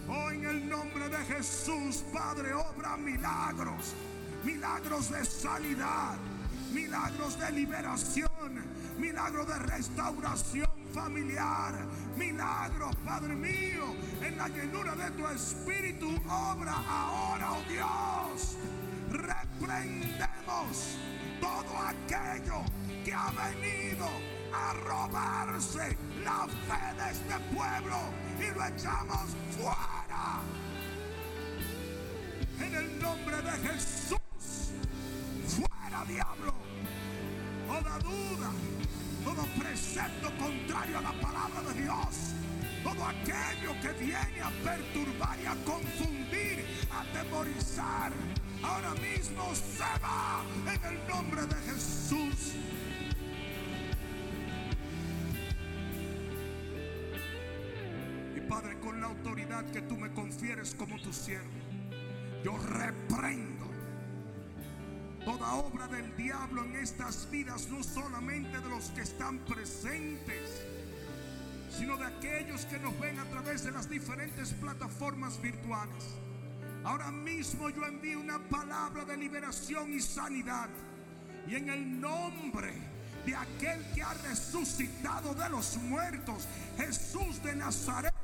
[0.08, 3.94] Oh, en el nombre de Jesús, Padre, obra milagros,
[4.42, 6.16] milagros de sanidad,
[6.72, 8.28] milagros de liberación,
[8.98, 11.74] milagros de restauración familiar,
[12.16, 18.56] milagros, Padre mío, en la llenura de tu espíritu, obra ahora, oh Dios.
[19.10, 20.96] Reprendemos
[21.40, 22.64] todo aquello
[23.04, 24.06] que ha venido
[24.52, 27.96] a robarse la fe de este pueblo
[28.38, 30.40] y lo echamos fuera.
[32.60, 34.18] En el nombre de Jesús,
[35.46, 36.04] fuera
[37.66, 38.50] Toda duda,
[39.24, 42.34] todo precepto contrario a la palabra de Dios,
[42.82, 48.12] todo aquello que viene a perturbar y a confundir, a atemorizar,
[48.62, 52.54] ahora mismo se va en el nombre de Jesús.
[58.48, 61.46] Padre, con la autoridad que tú me confieres como tu siervo,
[62.42, 63.57] yo reprendo
[65.28, 70.64] toda obra del diablo en estas vidas, no solamente de los que están presentes,
[71.70, 76.02] sino de aquellos que nos ven a través de las diferentes plataformas virtuales.
[76.82, 80.70] Ahora mismo yo envío una palabra de liberación y sanidad.
[81.46, 82.72] Y en el nombre
[83.26, 86.48] de aquel que ha resucitado de los muertos,
[86.78, 88.14] Jesús de Nazaret,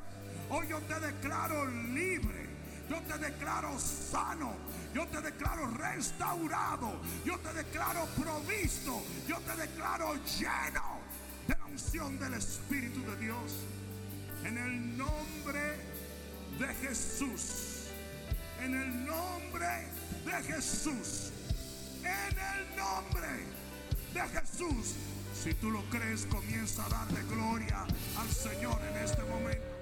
[0.49, 2.44] Hoy yo te declaro libre.
[2.89, 4.53] Yo te declaro sano.
[4.93, 7.01] Yo te declaro restaurado.
[7.25, 9.01] Yo te declaro provisto.
[9.27, 10.99] Yo te declaro lleno
[11.47, 13.51] de la unción del Espíritu de Dios.
[14.43, 15.79] En el nombre
[16.59, 17.89] de Jesús.
[18.61, 19.87] En el nombre
[20.25, 21.31] de Jesús.
[21.99, 23.27] En el nombre
[24.13, 24.95] de Jesús.
[25.33, 27.85] Si tú lo crees, comienza a darle gloria
[28.17, 29.74] al Señor en este momento.